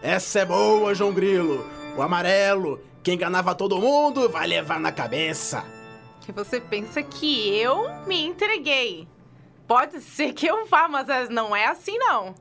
Essa 0.00 0.38
é 0.38 0.44
boa, 0.44 0.94
João 0.94 1.12
Grilo. 1.12 1.66
O 1.96 2.00
amarelo, 2.00 2.80
que 3.02 3.12
enganava 3.12 3.56
todo 3.56 3.80
mundo, 3.80 4.28
vai 4.28 4.46
levar 4.46 4.78
na 4.78 4.92
cabeça. 4.92 5.64
Que 6.20 6.30
você 6.30 6.60
pensa 6.60 7.02
que 7.02 7.48
eu 7.58 7.88
me 8.06 8.24
entreguei. 8.24 9.08
Pode 9.66 10.00
ser 10.00 10.32
que 10.32 10.46
eu 10.46 10.64
vá, 10.66 10.86
mas 10.86 11.28
não 11.28 11.56
é 11.56 11.66
assim 11.66 11.98
não. 11.98 12.36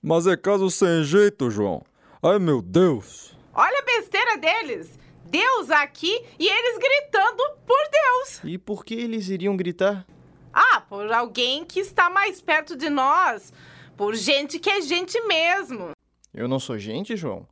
Mas 0.00 0.28
é 0.28 0.36
caso 0.36 0.70
sem 0.70 1.02
jeito, 1.02 1.50
João. 1.50 1.82
Ai, 2.22 2.38
meu 2.38 2.62
Deus. 2.62 3.36
Olha 3.52 3.80
a 3.80 3.84
besteira 3.84 4.36
deles. 4.36 4.96
Deus 5.34 5.68
aqui 5.68 6.24
e 6.38 6.46
eles 6.46 6.78
gritando 6.78 7.42
por 7.66 7.90
Deus. 7.90 8.40
E 8.44 8.56
por 8.56 8.84
que 8.84 8.94
eles 8.94 9.28
iriam 9.28 9.56
gritar? 9.56 10.06
Ah, 10.52 10.80
por 10.80 11.10
alguém 11.10 11.64
que 11.64 11.80
está 11.80 12.08
mais 12.08 12.40
perto 12.40 12.76
de 12.76 12.88
nós. 12.88 13.52
Por 13.96 14.14
gente 14.14 14.60
que 14.60 14.70
é 14.70 14.80
gente 14.80 15.20
mesmo. 15.22 15.90
Eu 16.32 16.46
não 16.46 16.60
sou 16.60 16.78
gente, 16.78 17.16
João. 17.16 17.48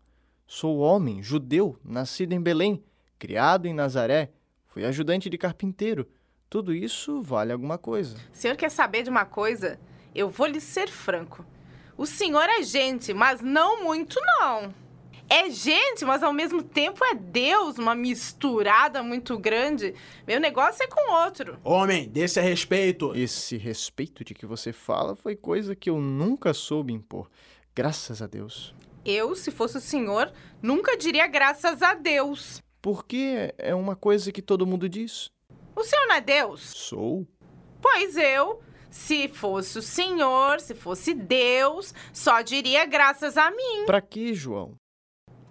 Sou 0.46 0.78
homem, 0.78 1.20
judeu, 1.24 1.76
nascido 1.84 2.32
em 2.34 2.40
Belém, 2.40 2.84
criado 3.18 3.66
em 3.66 3.74
Nazaré. 3.74 4.30
Fui 4.68 4.84
ajudante 4.84 5.28
de 5.28 5.36
carpinteiro. 5.36 6.08
Tudo 6.48 6.72
isso 6.72 7.20
vale 7.20 7.52
alguma 7.52 7.78
coisa. 7.78 8.16
O 8.32 8.36
senhor 8.36 8.56
quer 8.56 8.70
saber 8.70 9.02
de 9.02 9.10
uma 9.10 9.24
coisa? 9.24 9.80
Eu 10.14 10.30
vou 10.30 10.46
lhe 10.46 10.60
ser 10.60 10.88
franco. 10.88 11.44
O 11.98 12.06
senhor 12.06 12.48
é 12.48 12.62
gente, 12.62 13.12
mas 13.12 13.40
não 13.40 13.82
muito 13.82 14.20
não. 14.38 14.72
É 15.32 15.48
gente, 15.48 16.04
mas 16.04 16.22
ao 16.22 16.30
mesmo 16.30 16.62
tempo 16.62 17.02
é 17.02 17.14
Deus, 17.14 17.78
uma 17.78 17.94
misturada 17.94 19.02
muito 19.02 19.38
grande. 19.38 19.94
Meu 20.26 20.38
negócio 20.38 20.82
é 20.82 20.86
com 20.86 21.10
outro. 21.10 21.58
Homem, 21.64 22.06
desse 22.06 22.38
a 22.38 22.42
respeito. 22.42 23.16
Esse 23.16 23.56
respeito 23.56 24.22
de 24.22 24.34
que 24.34 24.44
você 24.44 24.74
fala 24.74 25.16
foi 25.16 25.34
coisa 25.34 25.74
que 25.74 25.88
eu 25.88 25.98
nunca 25.98 26.52
soube 26.52 26.92
impor. 26.92 27.30
Graças 27.74 28.20
a 28.20 28.26
Deus. 28.26 28.74
Eu, 29.06 29.34
se 29.34 29.50
fosse 29.50 29.78
o 29.78 29.80
senhor, 29.80 30.30
nunca 30.60 30.98
diria 30.98 31.26
graças 31.26 31.80
a 31.80 31.94
Deus. 31.94 32.62
Porque 32.82 33.54
é 33.56 33.74
uma 33.74 33.96
coisa 33.96 34.30
que 34.30 34.42
todo 34.42 34.66
mundo 34.66 34.86
diz. 34.86 35.30
O 35.74 35.82
senhor 35.82 36.08
não 36.08 36.16
é 36.16 36.20
Deus? 36.20 36.60
Sou. 36.76 37.26
Pois 37.80 38.18
eu, 38.18 38.60
se 38.90 39.28
fosse 39.28 39.78
o 39.78 39.82
senhor, 39.82 40.60
se 40.60 40.74
fosse 40.74 41.14
Deus, 41.14 41.94
só 42.12 42.42
diria 42.42 42.84
graças 42.84 43.38
a 43.38 43.50
mim. 43.50 43.86
Pra 43.86 44.02
quê, 44.02 44.34
João? 44.34 44.81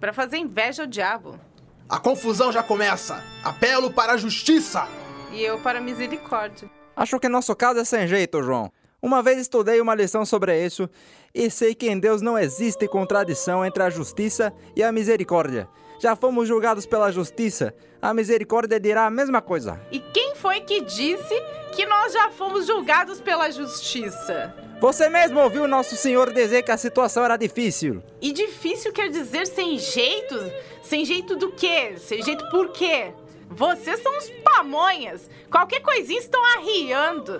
Pra 0.01 0.11
fazer 0.11 0.37
inveja 0.37 0.81
ao 0.81 0.87
diabo. 0.87 1.39
A 1.87 1.99
confusão 1.99 2.51
já 2.51 2.63
começa. 2.63 3.23
Apelo 3.43 3.93
para 3.93 4.13
a 4.13 4.17
justiça. 4.17 4.87
E 5.31 5.43
eu 5.43 5.59
para 5.59 5.77
a 5.77 5.81
misericórdia. 5.81 6.67
Acho 6.95 7.19
que 7.19 7.29
nosso 7.29 7.55
caso 7.55 7.79
é 7.79 7.85
sem 7.85 8.07
jeito, 8.07 8.41
João. 8.41 8.71
Uma 8.99 9.21
vez 9.21 9.37
estudei 9.37 9.79
uma 9.79 9.93
lição 9.93 10.25
sobre 10.25 10.59
isso 10.65 10.89
e 11.35 11.51
sei 11.51 11.75
que 11.75 11.87
em 11.87 11.99
Deus 11.99 12.19
não 12.19 12.35
existe 12.35 12.87
contradição 12.87 13.63
entre 13.63 13.83
a 13.83 13.91
justiça 13.91 14.51
e 14.75 14.81
a 14.83 14.91
misericórdia. 14.91 15.69
Já 15.99 16.15
fomos 16.15 16.47
julgados 16.47 16.87
pela 16.87 17.11
justiça, 17.11 17.71
a 18.01 18.11
misericórdia 18.11 18.79
dirá 18.79 19.05
a 19.05 19.11
mesma 19.11 19.39
coisa. 19.39 19.79
E 19.91 19.99
quem 19.99 20.33
foi 20.35 20.61
que 20.61 20.81
disse 20.81 21.35
que 21.75 21.85
nós 21.85 22.11
já 22.11 22.31
fomos 22.31 22.65
julgados 22.65 23.21
pela 23.21 23.51
justiça? 23.51 24.51
Você 24.81 25.07
mesmo 25.07 25.39
ouviu 25.39 25.67
Nosso 25.67 25.95
Senhor 25.95 26.33
dizer 26.33 26.63
que 26.63 26.71
a 26.71 26.75
situação 26.75 27.23
era 27.23 27.37
difícil. 27.37 28.01
E 28.19 28.31
difícil 28.31 28.91
quer 28.91 29.11
dizer 29.11 29.45
sem 29.45 29.77
jeito? 29.77 30.35
Sem 30.81 31.05
jeito 31.05 31.35
do 31.35 31.51
quê? 31.51 31.93
Sem 31.97 32.23
jeito 32.23 32.49
por 32.49 32.69
quê? 32.69 33.13
Vocês 33.47 34.01
são 34.01 34.17
uns 34.17 34.31
pamonhas. 34.43 35.29
Qualquer 35.51 35.81
coisinha 35.81 36.19
estão 36.19 36.43
arriando. 36.43 37.39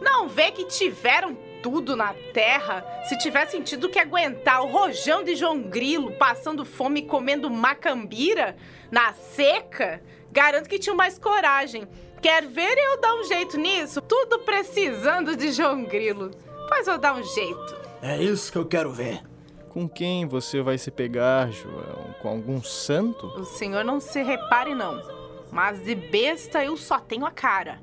Não 0.00 0.28
vê 0.28 0.52
que 0.52 0.66
tiveram 0.66 1.36
tudo 1.64 1.96
na 1.96 2.14
terra? 2.32 2.86
Se 3.08 3.18
tivessem 3.18 3.60
tido 3.60 3.88
que 3.88 3.98
aguentar 3.98 4.62
o 4.62 4.68
rojão 4.68 5.24
de 5.24 5.34
João 5.34 5.60
Grilo 5.60 6.12
passando 6.12 6.64
fome 6.64 7.00
e 7.00 7.06
comendo 7.06 7.50
macambira 7.50 8.54
na 8.88 9.12
seca, 9.14 10.00
garanto 10.30 10.68
que 10.68 10.78
tinham 10.78 10.96
mais 10.96 11.18
coragem. 11.18 11.88
Quer 12.22 12.46
ver 12.46 12.78
eu 12.78 13.00
dar 13.00 13.16
um 13.16 13.24
jeito 13.24 13.58
nisso? 13.58 14.00
Tudo 14.00 14.38
precisando 14.38 15.34
de 15.34 15.50
João 15.50 15.82
Grilo. 15.82 16.30
Pois 16.68 16.86
vou 16.86 16.98
dar 16.98 17.14
um 17.14 17.22
jeito. 17.22 17.76
É 18.02 18.22
isso 18.22 18.52
que 18.52 18.58
eu 18.58 18.66
quero 18.66 18.92
ver. 18.92 19.22
Com 19.70 19.88
quem 19.88 20.26
você 20.26 20.62
vai 20.62 20.78
se 20.78 20.90
pegar, 20.90 21.50
João? 21.50 22.14
Com 22.20 22.28
algum 22.28 22.62
santo? 22.62 23.26
O 23.26 23.44
senhor 23.44 23.84
não 23.84 24.00
se 24.00 24.22
repare, 24.22 24.74
não. 24.74 25.02
Mas 25.50 25.82
de 25.82 25.94
besta 25.94 26.64
eu 26.64 26.76
só 26.76 26.98
tenho 26.98 27.24
a 27.24 27.30
cara. 27.30 27.80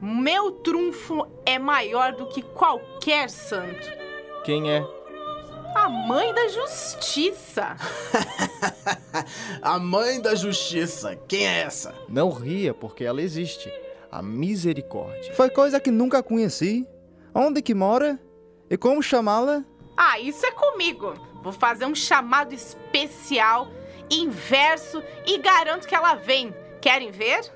Meu 0.00 0.52
trunfo 0.52 1.26
é 1.44 1.58
maior 1.58 2.12
do 2.12 2.26
que 2.26 2.42
qualquer 2.42 3.28
santo. 3.28 3.90
Quem 4.44 4.70
é? 4.70 4.86
A 5.74 5.88
mãe 5.88 6.32
da 6.32 6.48
justiça. 6.48 7.76
a 9.60 9.78
mãe 9.78 10.20
da 10.20 10.34
justiça. 10.34 11.16
Quem 11.28 11.46
é 11.46 11.60
essa? 11.60 11.94
Não 12.08 12.30
ria, 12.30 12.72
porque 12.72 13.04
ela 13.04 13.20
existe. 13.20 13.72
A 14.10 14.22
misericórdia. 14.22 15.34
Foi 15.34 15.50
coisa 15.50 15.80
que 15.80 15.90
nunca 15.90 16.22
conheci. 16.22 16.86
Onde 17.40 17.62
que 17.62 17.72
mora? 17.72 18.18
E 18.68 18.76
como 18.76 19.00
chamá-la? 19.00 19.62
Ah, 19.96 20.18
isso 20.18 20.44
é 20.44 20.50
comigo. 20.50 21.14
Vou 21.40 21.52
fazer 21.52 21.84
um 21.84 21.94
chamado 21.94 22.52
especial, 22.52 23.68
inverso 24.10 25.00
e 25.24 25.38
garanto 25.38 25.86
que 25.86 25.94
ela 25.94 26.16
vem. 26.16 26.52
Querem 26.80 27.12
ver? 27.12 27.48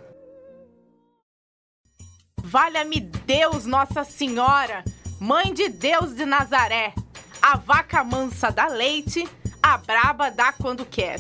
Valha-me 2.39 3.01
Deus, 3.01 3.67
Nossa 3.67 4.05
Senhora, 4.05 4.85
Mãe 5.19 5.53
de 5.53 5.69
Deus 5.69 6.15
de 6.15 6.25
Nazaré. 6.25 6.95
A 7.43 7.57
vaca 7.57 8.05
mansa 8.05 8.53
dá 8.53 8.69
leite, 8.69 9.29
a 9.61 9.77
braba 9.79 10.31
dá 10.31 10.53
quando 10.53 10.87
quer. 10.87 11.19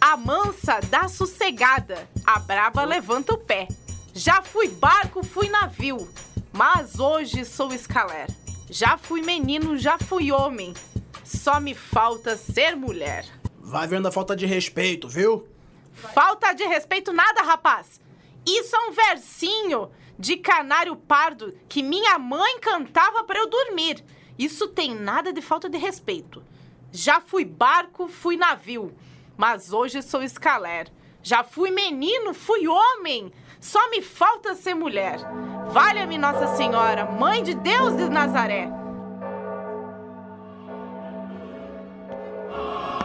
A 0.00 0.16
mansa 0.16 0.80
dá 0.90 1.06
sossegada, 1.06 2.10
a 2.26 2.40
braba 2.40 2.82
levanta 2.82 3.34
o 3.34 3.38
pé. 3.38 3.68
Já 4.12 4.42
fui 4.42 4.66
barco, 4.66 5.22
fui 5.22 5.48
navio, 5.48 6.08
mas 6.54 7.00
hoje 7.00 7.44
sou 7.44 7.72
escaler. 7.72 8.28
Já 8.70 8.96
fui 8.96 9.22
menino, 9.22 9.76
já 9.76 9.98
fui 9.98 10.30
homem, 10.30 10.72
só 11.24 11.58
me 11.58 11.74
falta 11.74 12.36
ser 12.36 12.76
mulher. 12.76 13.26
Vai 13.58 13.88
vendo 13.88 14.06
a 14.06 14.12
falta 14.12 14.36
de 14.36 14.46
respeito, 14.46 15.08
viu? 15.08 15.48
Falta 15.92 16.52
de 16.52 16.62
respeito 16.64 17.12
nada, 17.12 17.42
rapaz. 17.42 18.00
Isso 18.46 18.76
é 18.76 18.88
um 18.88 18.92
versinho 18.92 19.90
de 20.16 20.36
canário 20.36 20.94
pardo 20.94 21.58
que 21.68 21.82
minha 21.82 22.18
mãe 22.20 22.60
cantava 22.60 23.24
para 23.24 23.40
eu 23.40 23.50
dormir. 23.50 24.04
Isso 24.38 24.68
tem 24.68 24.94
nada 24.94 25.32
de 25.32 25.42
falta 25.42 25.68
de 25.68 25.76
respeito. 25.76 26.40
Já 26.92 27.20
fui 27.20 27.44
barco, 27.44 28.06
fui 28.06 28.36
navio, 28.36 28.94
mas 29.36 29.72
hoje 29.72 30.02
sou 30.02 30.22
escaler. 30.22 30.88
Já 31.20 31.42
fui 31.42 31.70
menino, 31.72 32.32
fui 32.32 32.68
homem, 32.68 33.32
só 33.64 33.90
me 33.90 34.02
falta 34.02 34.54
ser 34.54 34.74
mulher. 34.74 35.18
Valha-me 35.68 36.18
Nossa 36.18 36.54
Senhora, 36.54 37.06
Mãe 37.06 37.42
de 37.42 37.54
Deus 37.54 37.96
de 37.96 38.10
Nazaré. 38.10 38.68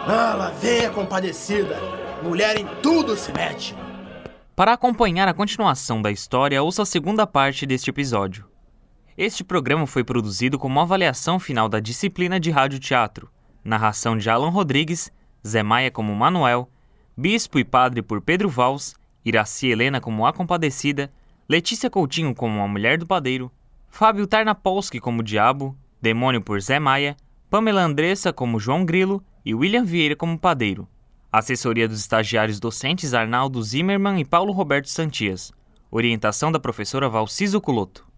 Ah, 0.06 0.36
lá 0.38 0.50
vem 0.60 0.86
a 0.86 0.90
compadecida. 0.90 1.80
Mulher 2.22 2.60
em 2.60 2.68
tudo 2.82 3.16
se 3.16 3.32
mete. 3.32 3.74
Para 4.54 4.74
acompanhar 4.74 5.30
a 5.30 5.34
continuação 5.34 6.02
da 6.02 6.12
história, 6.12 6.62
ouça 6.62 6.82
a 6.82 6.86
segunda 6.86 7.26
parte 7.26 7.66
deste 7.66 7.90
episódio. 7.90 8.46
Este 9.18 9.46
programa 9.46 9.88
foi 9.88 10.04
produzido 10.04 10.60
como 10.60 10.82
avaliação 10.82 11.40
final 11.40 11.70
da 11.70 11.80
disciplina 11.80 12.38
de 12.38 12.52
rádio 12.52 12.80
teatro. 12.80 13.32
Narração 13.64 14.18
de 14.18 14.30
Alan 14.30 14.50
Rodrigues, 14.50 15.10
Zé 15.48 15.64
Maia 15.64 15.90
como 15.90 16.14
Manuel, 16.14 16.70
Bispo 17.16 17.60
e 17.60 17.64
Padre 17.64 18.02
por 18.02 18.20
Pedro 18.22 18.50
Vals, 18.50 18.99
Iraci 19.24 19.70
Helena 19.70 20.00
como 20.00 20.26
a 20.26 20.34
Compadecida, 20.34 21.12
Letícia 21.48 21.90
Coutinho 21.90 22.34
como 22.34 22.62
a 22.62 22.68
Mulher 22.68 22.98
do 22.98 23.08
Padeiro, 23.08 23.52
Fábio 23.90 24.28
Tarnapolsky 24.28 25.00
como 25.00 25.24
Diabo, 25.24 25.76
Demônio 26.02 26.42
por 26.42 26.62
Zé 26.62 26.80
Maia, 26.80 27.18
Pamela 27.50 27.84
Andressa 27.84 28.32
como 28.32 28.60
João 28.60 28.86
Grilo 28.86 29.24
e 29.44 29.54
William 29.54 29.84
Vieira 29.84 30.16
como 30.16 30.38
padeiro. 30.38 30.88
Assessoria 31.32 31.88
dos 31.88 32.00
estagiários 32.00 32.60
docentes 32.60 33.14
Arnaldo 33.14 33.62
Zimmermann 33.62 34.20
e 34.20 34.26
Paulo 34.26 34.52
Roberto 34.52 34.90
Santias. 34.90 35.52
Orientação 35.92 36.52
da 36.52 36.60
professora 36.60 37.10
Valciso 37.10 37.60
Culoto. 37.60 38.09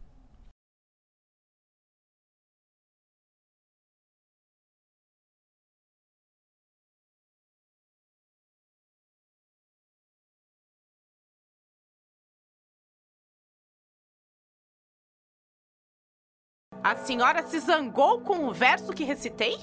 A 16.83 16.95
senhora 16.95 17.45
se 17.45 17.59
zangou 17.59 18.21
com 18.21 18.45
o 18.45 18.51
verso 18.51 18.91
que 18.91 19.03
recitei? 19.03 19.55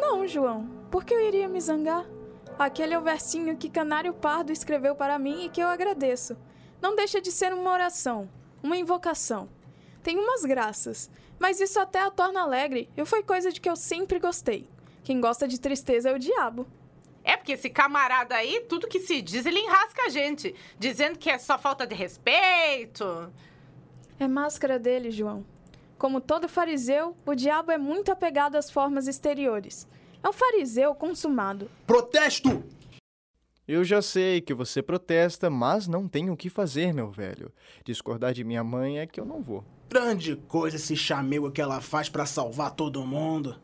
Não, 0.00 0.24
João. 0.24 0.68
Por 0.88 1.04
que 1.04 1.12
eu 1.12 1.20
iria 1.20 1.48
me 1.48 1.60
zangar? 1.60 2.06
Aquele 2.56 2.94
é 2.94 2.98
o 2.98 3.02
versinho 3.02 3.56
que 3.56 3.68
Canário 3.68 4.14
Pardo 4.14 4.52
escreveu 4.52 4.94
para 4.94 5.18
mim 5.18 5.44
e 5.44 5.48
que 5.48 5.60
eu 5.60 5.66
agradeço. 5.66 6.36
Não 6.80 6.94
deixa 6.94 7.20
de 7.20 7.32
ser 7.32 7.52
uma 7.52 7.72
oração, 7.72 8.30
uma 8.62 8.76
invocação. 8.76 9.48
Tem 10.00 10.16
umas 10.16 10.44
graças, 10.44 11.10
mas 11.40 11.60
isso 11.60 11.80
até 11.80 12.02
a 12.02 12.10
torna 12.10 12.40
alegre 12.40 12.88
e 12.96 13.04
foi 13.04 13.24
coisa 13.24 13.50
de 13.50 13.60
que 13.60 13.68
eu 13.68 13.74
sempre 13.74 14.20
gostei. 14.20 14.68
Quem 15.02 15.20
gosta 15.20 15.48
de 15.48 15.60
tristeza 15.60 16.10
é 16.10 16.14
o 16.14 16.20
diabo. 16.20 16.68
É 17.24 17.36
porque 17.36 17.52
esse 17.52 17.68
camarada 17.68 18.36
aí, 18.36 18.60
tudo 18.68 18.86
que 18.86 19.00
se 19.00 19.20
diz, 19.20 19.44
ele 19.44 19.58
enrasca 19.58 20.04
a 20.04 20.08
gente, 20.08 20.54
dizendo 20.78 21.18
que 21.18 21.30
é 21.30 21.36
só 21.36 21.58
falta 21.58 21.84
de 21.84 21.96
respeito. 21.96 23.32
É 24.20 24.28
máscara 24.28 24.78
dele, 24.78 25.10
João. 25.10 25.44
Como 26.00 26.18
todo 26.18 26.48
fariseu, 26.48 27.14
o 27.26 27.34
diabo 27.34 27.70
é 27.70 27.76
muito 27.76 28.10
apegado 28.10 28.56
às 28.56 28.70
formas 28.70 29.06
exteriores. 29.06 29.86
É 30.22 30.28
um 30.30 30.32
fariseu 30.32 30.94
consumado. 30.94 31.70
Protesto! 31.86 32.64
Eu 33.68 33.84
já 33.84 34.00
sei 34.00 34.40
que 34.40 34.54
você 34.54 34.80
protesta, 34.80 35.50
mas 35.50 35.86
não 35.86 36.08
tenho 36.08 36.32
o 36.32 36.36
que 36.38 36.48
fazer, 36.48 36.94
meu 36.94 37.10
velho. 37.10 37.52
Discordar 37.84 38.32
de 38.32 38.42
minha 38.42 38.64
mãe 38.64 38.98
é 38.98 39.06
que 39.06 39.20
eu 39.20 39.26
não 39.26 39.42
vou. 39.42 39.62
Grande 39.90 40.36
coisa 40.36 40.76
esse 40.76 40.96
chamego 40.96 41.50
que 41.50 41.60
ela 41.60 41.82
faz 41.82 42.08
para 42.08 42.24
salvar 42.24 42.70
todo 42.70 43.04
mundo. 43.04 43.60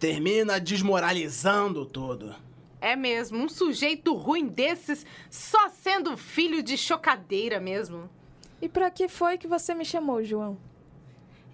Termina 0.00 0.58
desmoralizando 0.58 1.84
tudo. 1.84 2.34
É 2.80 2.96
mesmo, 2.96 3.36
um 3.36 3.50
sujeito 3.50 4.14
ruim 4.14 4.46
desses 4.46 5.04
só 5.28 5.68
sendo 5.68 6.16
filho 6.16 6.62
de 6.62 6.78
chocadeira 6.78 7.60
mesmo. 7.60 8.08
E 8.62 8.66
para 8.66 8.90
que 8.90 9.08
foi 9.08 9.36
que 9.36 9.46
você 9.46 9.74
me 9.74 9.84
chamou, 9.84 10.24
João? 10.24 10.56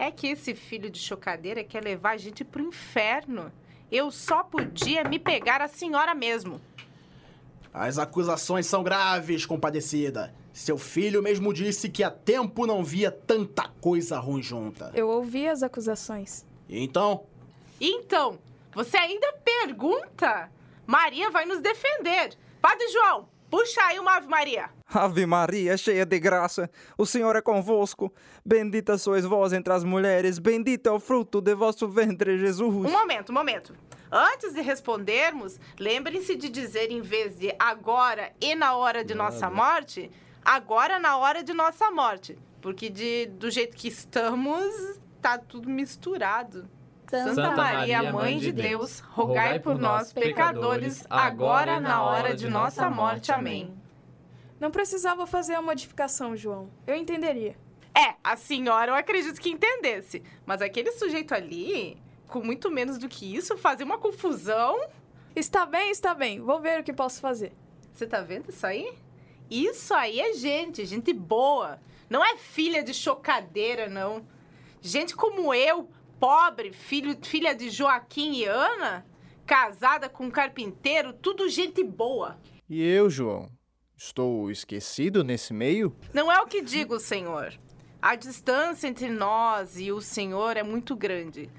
É 0.02 0.10
que 0.10 0.26
esse 0.26 0.52
filho 0.52 0.90
de 0.90 0.98
chocadeira 0.98 1.62
quer 1.62 1.84
levar 1.84 2.14
a 2.14 2.16
gente 2.16 2.42
pro 2.42 2.60
inferno. 2.60 3.52
Eu 3.88 4.10
só 4.10 4.42
podia 4.42 5.04
me 5.04 5.16
pegar 5.16 5.62
a 5.62 5.68
senhora 5.68 6.12
mesmo. 6.12 6.60
As 7.72 7.98
acusações 7.98 8.66
são 8.66 8.82
graves, 8.82 9.46
compadecida. 9.46 10.34
Seu 10.52 10.76
filho 10.76 11.22
mesmo 11.22 11.54
disse 11.54 11.88
que 11.88 12.02
há 12.02 12.10
tempo 12.10 12.66
não 12.66 12.82
via 12.82 13.12
tanta 13.12 13.68
coisa 13.80 14.18
ruim 14.18 14.42
junta. 14.42 14.90
Eu 14.92 15.08
ouvi 15.08 15.46
as 15.46 15.62
acusações. 15.62 16.44
E 16.68 16.82
então? 16.82 17.24
Então, 17.80 18.40
você 18.74 18.96
ainda 18.96 19.32
pergunta? 19.44 20.50
Maria 20.84 21.30
vai 21.30 21.46
nos 21.46 21.60
defender. 21.60 22.36
Padre 22.60 22.88
João, 22.88 23.28
puxa 23.52 23.82
aí 23.82 23.98
uma 23.98 24.16
Ave 24.16 24.28
Maria. 24.28 24.70
Ave 24.88 25.26
Maria, 25.26 25.76
cheia 25.76 26.06
de 26.06 26.18
graça, 26.18 26.70
o 26.96 27.04
Senhor 27.04 27.36
é 27.36 27.42
convosco. 27.42 28.10
Bendita 28.42 28.96
sois 28.96 29.26
vós 29.26 29.52
entre 29.52 29.70
as 29.74 29.84
mulheres, 29.84 30.38
bendito 30.38 30.86
é 30.88 30.90
o 30.90 30.98
fruto 30.98 31.38
de 31.38 31.54
vosso 31.54 31.86
ventre, 31.86 32.38
Jesus. 32.38 32.86
Um 32.86 32.90
momento, 32.90 33.30
um 33.30 33.34
momento. 33.34 33.74
Antes 34.10 34.54
de 34.54 34.62
respondermos, 34.62 35.60
lembrem-se 35.78 36.34
de 36.34 36.48
dizer, 36.48 36.90
em 36.90 37.02
vez 37.02 37.38
de 37.38 37.54
agora 37.58 38.32
e 38.40 38.54
na 38.54 38.74
hora 38.74 39.04
de 39.04 39.14
nossa 39.14 39.50
morte, 39.50 40.10
agora 40.42 40.98
na 40.98 41.18
hora 41.18 41.42
de 41.42 41.52
nossa 41.52 41.90
morte. 41.90 42.38
Porque 42.62 42.88
de, 42.88 43.26
do 43.26 43.50
jeito 43.50 43.76
que 43.76 43.88
estamos, 43.88 44.98
tá 45.20 45.36
tudo 45.36 45.68
misturado. 45.68 46.66
Santa, 47.18 47.34
Santa 47.34 47.50
Maria, 47.56 48.10
Mãe 48.10 48.38
de 48.38 48.50
Deus, 48.50 49.00
rogai 49.00 49.58
por 49.58 49.78
nós, 49.78 50.12
pecadores, 50.12 51.04
agora 51.10 51.78
na 51.78 52.02
hora 52.02 52.34
de 52.34 52.48
nossa 52.48 52.88
morte. 52.88 53.30
Amém. 53.30 53.74
Não 54.58 54.70
precisava 54.70 55.26
fazer 55.26 55.54
a 55.54 55.60
modificação, 55.60 56.34
João. 56.34 56.70
Eu 56.86 56.94
entenderia. 56.94 57.54
É, 57.94 58.14
a 58.24 58.34
senhora 58.36 58.92
eu 58.92 58.94
acredito 58.94 59.38
que 59.38 59.50
entendesse. 59.50 60.22
Mas 60.46 60.62
aquele 60.62 60.92
sujeito 60.92 61.34
ali, 61.34 61.98
com 62.28 62.40
muito 62.40 62.70
menos 62.70 62.96
do 62.96 63.08
que 63.08 63.36
isso, 63.36 63.58
fazia 63.58 63.84
uma 63.84 63.98
confusão. 63.98 64.80
Está 65.36 65.66
bem, 65.66 65.90
está 65.90 66.14
bem. 66.14 66.40
Vou 66.40 66.60
ver 66.60 66.80
o 66.80 66.82
que 66.82 66.92
posso 66.92 67.20
fazer. 67.20 67.52
Você 67.92 68.06
tá 68.06 68.22
vendo 68.22 68.48
isso 68.48 68.66
aí? 68.66 68.96
Isso 69.50 69.92
aí 69.92 70.18
é 70.18 70.32
gente, 70.32 70.86
gente 70.86 71.12
boa. 71.12 71.78
Não 72.08 72.24
é 72.24 72.38
filha 72.38 72.82
de 72.82 72.94
chocadeira, 72.94 73.86
não. 73.88 74.24
Gente 74.80 75.14
como 75.14 75.52
eu, 75.52 75.88
pobre, 76.22 76.72
filho, 76.72 77.18
filha 77.20 77.52
de 77.52 77.68
Joaquim 77.68 78.34
e 78.34 78.44
Ana, 78.44 79.04
casada 79.44 80.08
com 80.08 80.26
um 80.26 80.30
carpinteiro, 80.30 81.12
tudo 81.12 81.48
gente 81.48 81.82
boa. 81.82 82.38
E 82.70 82.80
eu, 82.80 83.10
João? 83.10 83.50
Estou 83.96 84.48
esquecido 84.48 85.24
nesse 85.24 85.52
meio? 85.52 85.92
Não 86.14 86.30
é 86.30 86.40
o 86.40 86.46
que 86.46 86.62
digo, 86.62 87.00
senhor. 87.00 87.52
A 88.00 88.14
distância 88.14 88.86
entre 88.86 89.08
nós 89.08 89.76
e 89.80 89.90
o 89.90 90.00
senhor 90.00 90.56
é 90.56 90.62
muito 90.62 90.94
grande. 90.94 91.50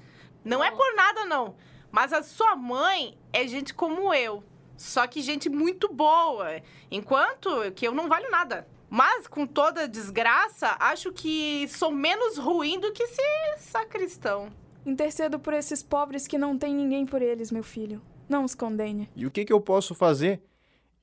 Não 0.42 0.64
é 0.64 0.70
por 0.70 0.94
nada, 0.96 1.26
não. 1.26 1.56
Mas 1.92 2.14
a 2.14 2.22
sua 2.22 2.56
mãe 2.56 3.18
é 3.34 3.46
gente 3.46 3.74
como 3.74 4.14
eu. 4.14 4.42
Só 4.78 5.06
que 5.06 5.20
gente 5.20 5.50
muito 5.50 5.92
boa. 5.92 6.62
Enquanto 6.90 7.70
que 7.72 7.86
eu 7.86 7.92
não 7.92 8.08
valho 8.08 8.30
nada. 8.30 8.66
Mas, 8.94 9.26
com 9.26 9.44
toda 9.44 9.82
a 9.82 9.86
desgraça, 9.88 10.76
acho 10.78 11.10
que 11.10 11.66
sou 11.66 11.90
menos 11.90 12.38
ruim 12.38 12.78
do 12.78 12.92
que 12.92 13.04
ser 13.08 13.58
sacristão. 13.58 14.50
Intercedo 14.86 15.36
por 15.36 15.52
esses 15.52 15.82
pobres 15.82 16.28
que 16.28 16.38
não 16.38 16.56
tem 16.56 16.72
ninguém 16.72 17.04
por 17.04 17.20
eles, 17.20 17.50
meu 17.50 17.64
filho. 17.64 18.00
Não 18.28 18.44
os 18.44 18.54
condene. 18.54 19.10
E 19.16 19.26
o 19.26 19.32
que, 19.32 19.44
que 19.44 19.52
eu 19.52 19.60
posso 19.60 19.96
fazer? 19.96 20.40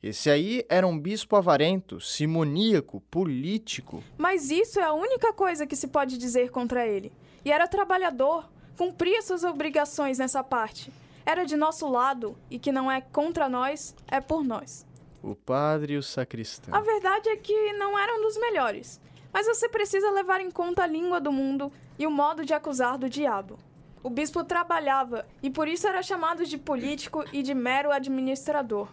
Esse 0.01 0.29
aí 0.29 0.65
era 0.69 0.87
um 0.87 0.97
bispo 0.97 1.35
avarento, 1.35 1.99
simoníaco, 1.99 3.01
político. 3.11 4.01
Mas 4.17 4.49
isso 4.49 4.79
é 4.79 4.83
a 4.83 4.93
única 4.93 5.33
coisa 5.33 5.67
que 5.67 5.75
se 5.75 5.89
pode 5.89 6.17
dizer 6.17 6.49
contra 6.49 6.87
ele. 6.87 7.11
E 7.43 7.51
era 7.51 7.67
trabalhador, 7.67 8.49
cumpria 8.77 9.21
suas 9.21 9.43
obrigações 9.43 10.17
nessa 10.17 10.41
parte. 10.41 10.93
Era 11.25 11.43
de 11.43 11.57
nosso 11.57 11.89
lado, 11.89 12.37
e 12.49 12.57
que 12.57 12.71
não 12.71 12.89
é 12.89 13.01
contra 13.01 13.49
nós, 13.49 13.93
é 14.07 14.21
por 14.21 14.45
nós. 14.45 14.85
O 15.23 15.35
padre 15.35 15.93
e 15.93 15.97
o 15.97 16.03
sacristão. 16.03 16.73
A 16.73 16.81
verdade 16.81 17.29
é 17.29 17.35
que 17.35 17.73
não 17.73 17.97
eram 17.97 18.21
dos 18.21 18.37
melhores. 18.37 18.99
Mas 19.31 19.45
você 19.45 19.69
precisa 19.69 20.09
levar 20.09 20.41
em 20.41 20.51
conta 20.51 20.83
a 20.83 20.87
língua 20.87 21.21
do 21.21 21.31
mundo 21.31 21.71
e 21.97 22.05
o 22.05 22.11
modo 22.11 22.43
de 22.43 22.53
acusar 22.53 22.97
do 22.97 23.09
diabo. 23.09 23.57
O 24.03 24.09
bispo 24.09 24.43
trabalhava 24.43 25.27
e 25.43 25.49
por 25.49 25.67
isso 25.67 25.87
era 25.87 26.01
chamado 26.01 26.43
de 26.45 26.57
político 26.57 27.23
e 27.31 27.43
de 27.43 27.53
mero 27.53 27.91
administrador. 27.91 28.87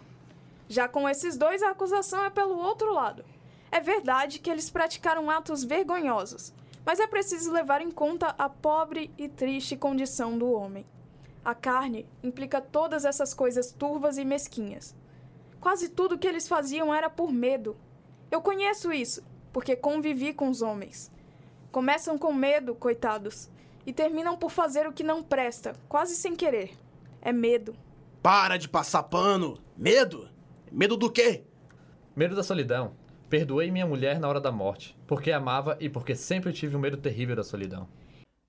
Já 0.69 0.87
com 0.87 1.09
esses 1.09 1.37
dois, 1.37 1.63
a 1.63 1.71
acusação 1.71 2.25
é 2.25 2.31
pelo 2.31 2.59
outro 2.59 2.93
lado. 2.93 3.25
É 3.73 3.81
verdade 3.81 4.39
que 4.39 4.51
eles 4.51 4.69
praticaram 4.69 5.31
atos 5.31 5.65
vergonhosos, 5.65 6.53
mas 6.85 7.01
é 7.01 7.07
preciso 7.07 7.51
levar 7.51 7.81
em 7.81 7.91
conta 7.91 8.35
a 8.39 8.51
pobre 8.51 9.11
e 9.17 9.29
triste 9.29 9.77
condição 9.77 10.39
do 10.39 10.53
homem. 10.53 10.85
A 11.43 11.55
carne 11.55 12.07
implica 12.23 12.61
todas 12.61 13.07
essas 13.07 13.33
coisas 13.33 13.73
turvas 13.73 14.19
e 14.19 14.25
mesquinhas. 14.25 14.95
Quase 15.61 15.89
tudo 15.89 16.19
que 16.19 16.27
eles 16.27 16.47
faziam 16.47 16.95
era 16.95 17.11
por 17.11 17.33
medo. 17.33 17.77
Eu 18.31 18.41
conheço 18.41 18.93
isso, 18.93 19.23
porque 19.53 19.75
convivi 19.75 20.33
com 20.33 20.49
os 20.49 20.63
homens. 20.63 21.11
Começam 21.73 22.19
com 22.19 22.33
medo, 22.33 22.75
coitados, 22.75 23.49
e 23.85 23.93
terminam 23.93 24.37
por 24.37 24.51
fazer 24.51 24.87
o 24.87 24.93
que 24.93 25.03
não 25.03 25.23
presta, 25.23 25.75
quase 25.89 26.15
sem 26.15 26.37
querer. 26.37 26.73
É 27.21 27.33
medo. 27.33 27.75
Para 28.23 28.57
de 28.57 28.69
passar 28.69 29.05
pano! 29.05 29.59
Medo? 29.77 30.29
Medo 30.71 30.97
do 30.97 31.11
quê? 31.11 31.45
Medo 32.15 32.37
da 32.37 32.43
solidão. 32.43 32.93
Perdoei 33.29 33.71
minha 33.71 33.87
mulher 33.87 34.19
na 34.19 34.29
hora 34.29 34.41
da 34.41 34.51
morte, 34.51 34.97
porque 35.07 35.31
amava 35.31 35.77
e 35.81 35.89
porque 35.89 36.15
sempre 36.15 36.53
tive 36.53 36.77
um 36.77 36.81
medo 36.81 36.97
terrível 36.97 37.37
da 37.37 37.45
solidão. 37.45 37.89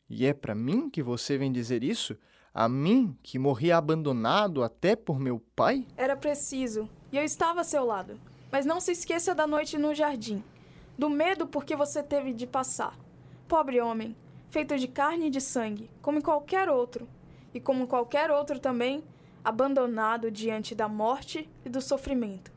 E 0.09 0.25
é 0.25 0.33
para 0.33 0.55
mim 0.55 0.89
que 0.89 1.03
você 1.03 1.37
vem 1.37 1.51
dizer 1.51 1.83
isso? 1.83 2.17
A 2.53 2.67
mim, 2.67 3.15
que 3.21 3.37
morri 3.37 3.71
abandonado 3.71 4.63
até 4.63 4.95
por 4.95 5.19
meu 5.19 5.39
pai? 5.55 5.85
Era 5.95 6.15
preciso, 6.15 6.89
e 7.11 7.17
eu 7.17 7.23
estava 7.23 7.61
a 7.61 7.63
seu 7.63 7.85
lado. 7.85 8.19
Mas 8.51 8.65
não 8.65 8.79
se 8.79 8.91
esqueça 8.91 9.35
da 9.35 9.45
noite 9.45 9.77
no 9.77 9.93
jardim, 9.93 10.43
do 10.97 11.09
medo 11.09 11.45
porque 11.47 11.75
você 11.75 12.01
teve 12.01 12.33
de 12.33 12.47
passar. 12.47 12.97
Pobre 13.47 13.79
homem, 13.79 14.15
feito 14.49 14.77
de 14.77 14.87
carne 14.87 15.27
e 15.27 15.29
de 15.29 15.39
sangue, 15.39 15.89
como 16.01 16.21
qualquer 16.21 16.69
outro, 16.69 17.07
e 17.53 17.59
como 17.59 17.87
qualquer 17.87 18.31
outro 18.31 18.59
também, 18.59 19.03
abandonado 19.43 20.31
diante 20.31 20.75
da 20.75 20.87
morte 20.87 21.49
e 21.65 21.69
do 21.69 21.81
sofrimento. 21.81 22.51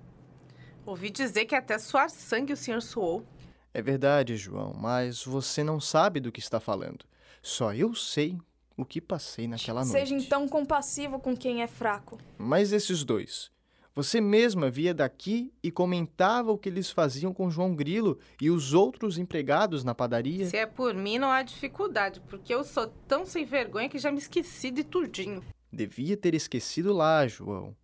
Ouvi 0.84 1.10
dizer 1.10 1.44
que 1.44 1.54
até 1.54 1.78
suar 1.78 2.10
sangue 2.10 2.52
o 2.52 2.56
senhor 2.56 2.82
suou. 2.82 3.24
É 3.72 3.80
verdade, 3.80 4.36
João, 4.36 4.74
mas 4.74 5.24
você 5.24 5.62
não 5.62 5.80
sabe 5.80 6.20
do 6.20 6.32
que 6.32 6.40
está 6.40 6.58
falando. 6.58 7.04
Só 7.40 7.72
eu 7.72 7.94
sei 7.94 8.38
o 8.76 8.84
que 8.84 9.00
passei 9.00 9.46
naquela 9.46 9.84
noite. 9.84 9.92
Seja 9.92 10.14
então 10.14 10.48
compassivo 10.48 11.18
com 11.18 11.36
quem 11.36 11.62
é 11.62 11.66
fraco. 11.66 12.18
Mas 12.36 12.72
esses 12.72 13.04
dois, 13.04 13.50
você 13.94 14.20
mesma 14.20 14.70
via 14.70 14.94
daqui 14.94 15.52
e 15.62 15.70
comentava 15.70 16.50
o 16.50 16.56
que 16.56 16.68
eles 16.68 16.90
faziam 16.90 17.32
com 17.32 17.50
João 17.50 17.74
Grilo 17.74 18.18
e 18.40 18.50
os 18.50 18.72
outros 18.72 19.18
empregados 19.18 19.84
na 19.84 19.94
padaria. 19.94 20.46
Se 20.46 20.56
é 20.56 20.64
por 20.64 20.94
mim, 20.94 21.18
não 21.18 21.30
há 21.30 21.42
dificuldade, 21.42 22.20
porque 22.28 22.54
eu 22.54 22.64
sou 22.64 22.86
tão 23.06 23.26
sem 23.26 23.44
vergonha 23.44 23.88
que 23.88 23.98
já 23.98 24.10
me 24.10 24.18
esqueci 24.18 24.70
de 24.70 24.82
tudinho. 24.82 25.42
Devia 25.70 26.16
ter 26.16 26.34
esquecido 26.34 26.92
lá, 26.92 27.26
João. 27.26 27.76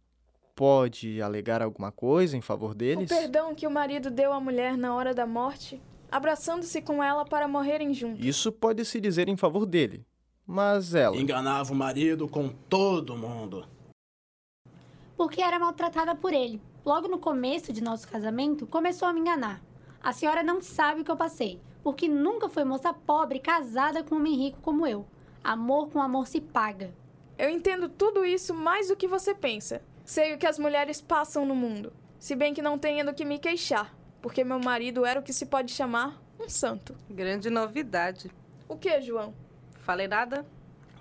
Pode 0.55 1.21
alegar 1.21 1.62
alguma 1.62 1.92
coisa 1.92 2.37
em 2.37 2.40
favor 2.40 2.75
deles? 2.75 3.11
O 3.11 3.14
perdão 3.14 3.55
que 3.55 3.66
o 3.66 3.71
marido 3.71 4.11
deu 4.11 4.33
à 4.33 4.40
mulher 4.40 4.77
na 4.77 4.94
hora 4.94 5.14
da 5.14 5.27
morte, 5.27 5.81
abraçando-se 6.11 6.81
com 6.83 7.03
ela 7.03 7.25
para 7.25 7.47
morrerem 7.47 7.92
juntos. 7.94 8.25
Isso 8.25 8.51
pode 8.51 8.85
se 8.85 9.01
dizer 9.01 9.29
em 9.29 9.37
favor 9.37 9.66
dele. 9.66 10.05
Mas 10.47 10.94
ela. 10.94 11.16
Enganava 11.16 11.71
o 11.71 11.77
marido 11.77 12.27
com 12.27 12.49
todo 12.49 13.16
mundo. 13.16 13.66
Porque 15.19 15.43
era 15.43 15.59
maltratada 15.59 16.15
por 16.15 16.33
ele. 16.33 16.63
Logo 16.87 17.09
no 17.09 17.19
começo 17.19 17.73
de 17.73 17.83
nosso 17.83 18.07
casamento, 18.07 18.69
começou 18.69 19.09
a 19.09 19.13
me 19.13 19.19
enganar. 19.19 19.61
A 20.01 20.13
senhora 20.13 20.45
não 20.45 20.63
sabe 20.63 21.01
o 21.01 21.05
que 21.05 21.11
eu 21.11 21.17
passei, 21.17 21.61
porque 21.83 22.07
nunca 22.07 22.49
foi 22.49 22.63
moça 22.63 22.95
pobre 22.95 23.41
casada 23.41 24.05
com 24.05 24.15
um 24.15 24.19
homem 24.19 24.37
rico 24.37 24.61
como 24.63 24.87
eu. 24.87 25.05
Amor 25.43 25.91
com 25.91 26.01
amor 26.01 26.29
se 26.29 26.41
paga. 26.41 26.95
Eu 27.37 27.51
entendo 27.51 27.89
tudo 27.89 28.25
isso 28.25 28.55
mais 28.55 28.89
do 28.89 28.97
que 28.97 29.09
você 29.09 29.35
pensa. 29.35 29.83
Sei 30.05 30.35
o 30.35 30.39
que 30.39 30.47
as 30.47 30.57
mulheres 30.57 31.01
passam 31.01 31.45
no 31.45 31.55
mundo, 31.55 31.93
se 32.17 32.37
bem 32.37 32.55
que 32.55 32.63
não 32.63 32.79
tenho 32.79 33.05
do 33.05 33.13
que 33.13 33.25
me 33.25 33.41
queixar, 33.41 33.93
porque 34.23 34.45
meu 34.45 34.61
marido 34.61 35.05
era 35.05 35.19
o 35.19 35.23
que 35.23 35.33
se 35.33 35.47
pode 35.47 35.73
chamar 35.73 36.23
um 36.39 36.49
santo. 36.49 36.95
Grande 37.11 37.51
novidade. 37.51 38.31
O 38.69 38.77
que, 38.77 39.01
João? 39.01 39.35
Falei 39.81 40.07
nada? 40.07 40.47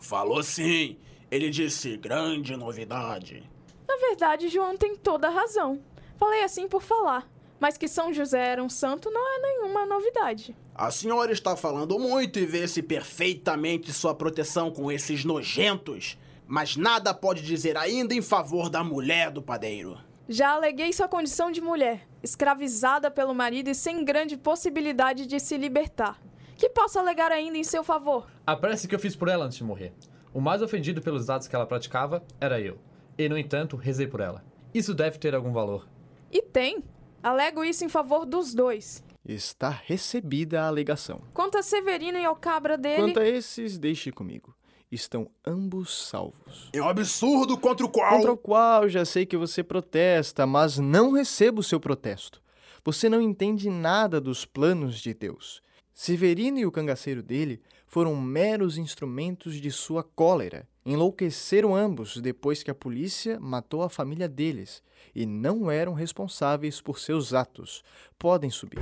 Falou 0.02 0.42
sim. 0.42 0.98
Ele 1.30 1.52
disse 1.52 1.98
grande 1.98 2.58
novidade. 2.58 3.48
Na 3.88 3.98
verdade, 3.98 4.50
João 4.50 4.76
tem 4.76 4.96
toda 4.96 5.28
a 5.28 5.32
razão. 5.32 5.80
Falei 6.18 6.44
assim 6.44 6.68
por 6.68 6.82
falar. 6.82 7.28
Mas 7.60 7.78
que 7.78 7.88
São 7.88 8.14
José 8.14 8.46
era 8.46 8.64
um 8.64 8.70
santo 8.70 9.10
não 9.10 9.22
é 9.22 9.42
nenhuma 9.42 9.86
novidade. 9.86 10.56
A 10.76 10.92
senhora 10.92 11.32
está 11.32 11.56
falando 11.56 11.98
muito 11.98 12.38
e 12.38 12.46
vê-se 12.46 12.84
perfeitamente 12.84 13.92
sua 13.92 14.14
proteção 14.14 14.70
com 14.70 14.92
esses 14.92 15.26
nojentos 15.26 16.18
mas 16.48 16.78
nada 16.78 17.14
pode 17.14 17.42
dizer 17.42 17.78
ainda 17.78 18.14
em 18.14 18.22
favor 18.22 18.70
da 18.70 18.84
mulher 18.84 19.30
do 19.30 19.42
padeiro. 19.42 19.98
Já 20.30 20.52
aleguei 20.52 20.92
sua 20.94 21.08
condição 21.08 21.52
de 21.52 21.62
mulher, 21.62 22.08
escravizada 22.24 23.12
pelo 23.12 23.36
marido 23.36 23.70
e 23.70 23.76
sem 23.76 24.04
grande 24.04 24.38
possibilidade 24.38 25.26
de 25.26 25.40
se 25.40 25.58
libertar. 25.58 26.20
Que 26.56 26.70
posso 26.70 26.98
alegar 26.98 27.32
ainda 27.32 27.58
em 27.58 27.64
seu 27.64 27.84
favor? 27.84 28.28
A 28.46 28.56
prece 28.56 28.88
que 28.88 28.96
eu 28.96 29.00
fiz 29.00 29.16
por 29.16 29.28
ela 29.28 29.46
antes 29.46 29.58
de 29.58 29.64
morrer. 29.64 29.94
O 30.34 30.42
mais 30.42 30.62
ofendido 30.62 31.02
pelos 31.02 31.30
atos 31.30 31.48
que 31.48 31.56
ela 31.56 31.66
praticava 31.66 32.24
era 32.42 32.60
eu. 32.60 32.78
E, 33.18 33.28
no 33.28 33.38
entanto, 33.38 33.76
rezei 33.76 34.08
por 34.08 34.20
ela. 34.20 34.44
Isso 34.74 34.94
deve 34.94 35.18
ter 35.18 35.34
algum 35.34 35.52
valor. 35.52 35.88
E 36.32 36.42
tem. 36.42 36.84
Alego 37.24 37.64
isso 37.64 37.84
em 37.84 37.90
favor 37.90 38.26
dos 38.26 38.54
dois. 38.54 39.04
Está 39.26 39.70
recebida 39.70 40.62
a 40.62 40.68
alegação. 40.68 41.22
Quanto 41.34 41.58
a 41.58 41.64
Severino 41.64 42.18
e 42.18 42.26
ao 42.26 42.36
cabra 42.36 42.78
dele. 42.78 43.02
Quanto 43.02 43.20
a 43.20 43.28
esses, 43.28 43.78
deixe 43.78 44.12
comigo 44.12 44.56
estão 44.92 45.30
ambos 45.46 46.08
salvos. 46.08 46.70
É 46.74 46.82
um 46.82 46.88
absurdo 46.88 47.58
contra 47.58 47.86
o 47.86 47.90
qual. 47.90 48.16
Contra 48.16 48.32
o 48.32 48.38
qual 48.38 48.90
já 48.90 49.04
sei 49.04 49.26
que 49.26 49.38
você 49.38 49.64
protesta, 49.64 50.46
mas 50.46 50.78
não 50.78 51.12
recebo 51.12 51.62
o 51.62 51.64
seu 51.64 51.80
protesto. 51.80 52.42
Você 52.84 53.10
não 53.10 53.22
entende 53.22 53.70
nada 53.70 54.22
dos 54.22 54.46
planos 54.46 55.00
de 55.00 55.14
Deus. 55.14 55.62
Severino 55.94 56.58
e 56.60 56.66
o 56.66 56.72
cangaceiro 56.72 57.22
dele 57.22 57.62
foram 57.86 58.16
meros 58.16 58.78
instrumentos 58.78 59.56
de 59.56 59.72
sua 59.72 60.04
cólera. 60.04 60.68
Enlouqueceram 60.90 61.76
ambos 61.76 62.16
depois 62.16 62.64
que 62.64 62.72
a 62.72 62.74
polícia 62.74 63.38
matou 63.42 63.84
a 63.84 63.90
família 63.90 64.26
deles 64.26 64.82
e 65.14 65.26
não 65.26 65.70
eram 65.70 65.94
responsáveis 65.94 66.80
por 66.80 66.98
seus 66.98 67.34
atos. 67.34 67.84
Podem 68.18 68.50
subir. 68.50 68.80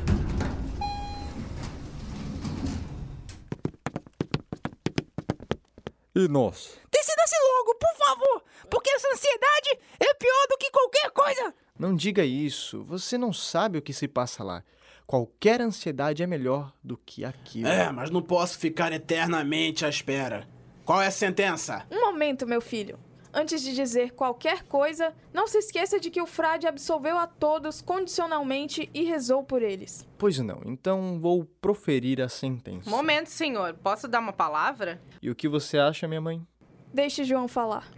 E 6.14 6.28
nós? 6.28 6.78
Decida-se 6.92 7.36
logo, 7.58 7.74
por 7.74 7.96
favor, 7.98 8.44
porque 8.70 8.92
essa 8.92 9.08
ansiedade 9.12 9.80
é 10.00 10.14
pior 10.14 10.48
do 10.48 10.58
que 10.60 10.70
qualquer 10.70 11.10
coisa. 11.10 11.56
Não 11.80 11.96
diga 11.96 12.24
isso, 12.24 12.84
você 12.84 13.18
não 13.18 13.34
sabe 13.34 13.80
o 13.80 13.82
que 13.82 13.92
se 13.92 14.08
passa 14.08 14.44
lá. 14.44 14.64
Qualquer 15.08 15.60
ansiedade 15.60 16.22
é 16.22 16.28
melhor 16.28 16.72
do 16.84 16.98
que 16.98 17.26
aquilo. 17.26 17.68
É, 17.68 17.92
mas 17.92 18.12
não 18.12 18.22
posso 18.22 18.60
ficar 18.60 18.94
eternamente 18.94 19.84
à 19.84 19.90
espera. 19.90 20.48
Qual 20.86 21.02
é 21.02 21.08
a 21.08 21.12
sentença? 21.12 21.84
Um 21.92 22.00
momento, 22.00 22.46
meu 22.46 22.62
filho. 22.62 23.00
Antes 23.34 23.64
de 23.64 23.74
dizer 23.74 24.12
qualquer 24.12 24.64
coisa, 24.64 25.14
não 25.34 25.48
se 25.48 25.58
esqueça 25.58 26.00
de 26.00 26.12
que 26.12 26.22
o 26.22 26.28
frade 26.28 26.68
absolveu 26.68 27.18
a 27.18 27.26
todos 27.26 27.82
condicionalmente 27.82 28.88
e 28.94 29.04
rezou 29.04 29.44
por 29.44 29.64
eles. 29.64 30.08
Pois 30.16 30.38
não, 30.38 30.62
então 30.64 31.20
vou 31.20 31.44
proferir 31.60 32.22
a 32.22 32.30
sentença. 32.30 32.88
Momento, 32.88 33.28
senhor. 33.28 33.74
Posso 33.74 34.08
dar 34.08 34.20
uma 34.20 34.32
palavra? 34.32 35.02
E 35.22 35.30
o 35.30 35.36
que 35.36 35.50
você 35.50 35.80
acha, 35.80 36.08
minha 36.08 36.22
mãe? 36.22 36.46
Deixe 36.94 37.24
João 37.24 37.48
falar. 37.48 37.92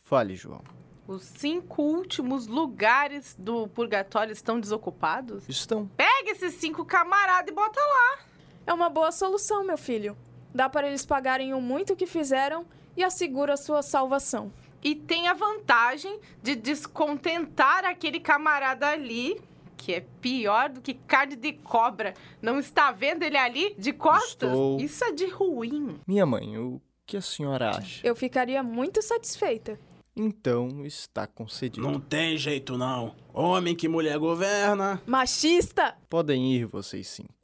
Fale, 0.00 0.34
João. 0.34 0.62
Os 1.06 1.22
cinco 1.22 1.82
últimos 1.82 2.46
lugares 2.46 3.36
do 3.38 3.68
purgatório 3.68 4.32
estão 4.32 4.58
desocupados? 4.58 5.46
Estão. 5.46 5.86
Pega 5.94 6.30
esses 6.30 6.54
cinco 6.54 6.86
camaradas 6.86 7.52
e 7.52 7.54
bota 7.54 7.78
lá. 7.78 8.24
É 8.66 8.72
uma 8.72 8.88
boa 8.88 9.12
solução, 9.12 9.62
meu 9.62 9.76
filho. 9.76 10.16
Dá 10.54 10.68
para 10.68 10.88
eles 10.88 11.06
pagarem 11.06 11.54
o 11.54 11.60
muito 11.60 11.96
que 11.96 12.06
fizeram 12.06 12.66
e 12.96 13.04
assegura 13.04 13.54
a 13.54 13.56
sua 13.56 13.82
salvação 13.82 14.52
e 14.82 14.94
tem 14.94 15.28
a 15.28 15.34
vantagem 15.34 16.18
de 16.42 16.54
descontentar 16.54 17.84
aquele 17.84 18.18
camarada 18.18 18.88
ali, 18.88 19.40
que 19.76 19.94
é 19.94 20.04
pior 20.20 20.70
do 20.70 20.80
que 20.80 20.94
carne 20.94 21.36
de 21.36 21.52
cobra. 21.52 22.14
Não 22.40 22.58
está 22.58 22.90
vendo 22.90 23.22
ele 23.22 23.36
ali 23.36 23.74
de 23.78 23.92
costas? 23.92 24.50
Estou... 24.50 24.80
Isso 24.80 25.04
é 25.04 25.12
de 25.12 25.26
ruim. 25.26 25.98
Minha 26.06 26.26
mãe, 26.26 26.58
o 26.58 26.80
que 27.06 27.16
a 27.16 27.20
senhora 27.20 27.76
acha? 27.76 28.06
Eu 28.06 28.16
ficaria 28.16 28.62
muito 28.62 29.02
satisfeita. 29.02 29.78
Então 30.16 30.84
está 30.84 31.26
concedido. 31.26 31.88
Não 31.88 32.00
tem 32.00 32.36
jeito 32.36 32.76
não. 32.76 33.14
Homem 33.32 33.74
que 33.74 33.88
mulher 33.88 34.18
governa. 34.18 35.00
Machista! 35.06 35.96
Podem 36.08 36.52
ir 36.52 36.66
vocês 36.66 37.08
cinco. 37.08 37.39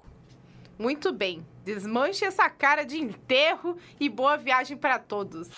Muito 0.79 1.12
bem. 1.12 1.47
Desmanche 1.65 2.25
essa 2.25 2.49
cara 2.51 2.85
de 2.85 2.99
enterro 2.99 3.77
e 3.99 4.09
boa 4.09 4.37
viagem 4.37 4.77
para 4.77 4.99
todos. 4.99 5.49